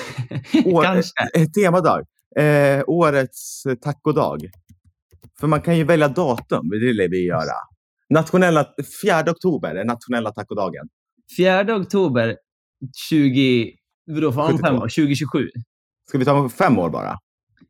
[0.65, 1.13] År, Kanske.
[1.35, 2.05] Eh, temadag.
[2.39, 4.51] Eh, årets eh, tacodag.
[5.41, 7.57] För man kan ju välja datum, det vill vi göra.
[8.11, 8.67] Nationella,
[9.05, 10.89] 4 oktober är nationella tacodagen.
[11.39, 12.37] 4 oktober
[13.11, 13.73] 20...
[14.07, 14.67] Vadå, om 72.
[14.67, 14.81] fem år?
[14.81, 15.49] 2027?
[16.09, 17.19] Ska vi ta fem år bara?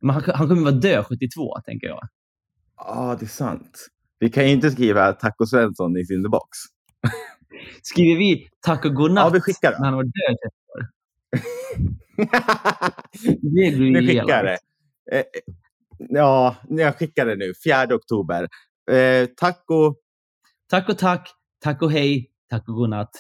[0.01, 2.01] Men han, han kommer vara död 72, tänker jag.
[2.77, 3.89] Ja, det är sant.
[4.19, 6.59] Vi kan ju inte skriva Taco Svensson i sin box.
[7.83, 9.85] Skriver vi tack och godnatt Ja, vi skickar när då.
[9.85, 10.87] han var död 30 år?
[13.43, 14.59] Det blir ju skickar det.
[15.19, 15.25] Eh,
[15.99, 17.53] Ja, jag skickar det nu.
[17.65, 18.49] 4 oktober.
[18.91, 19.95] Eh, taco.
[20.71, 21.29] Tack och tack,
[21.63, 23.11] tack och hej, tack och godnatt.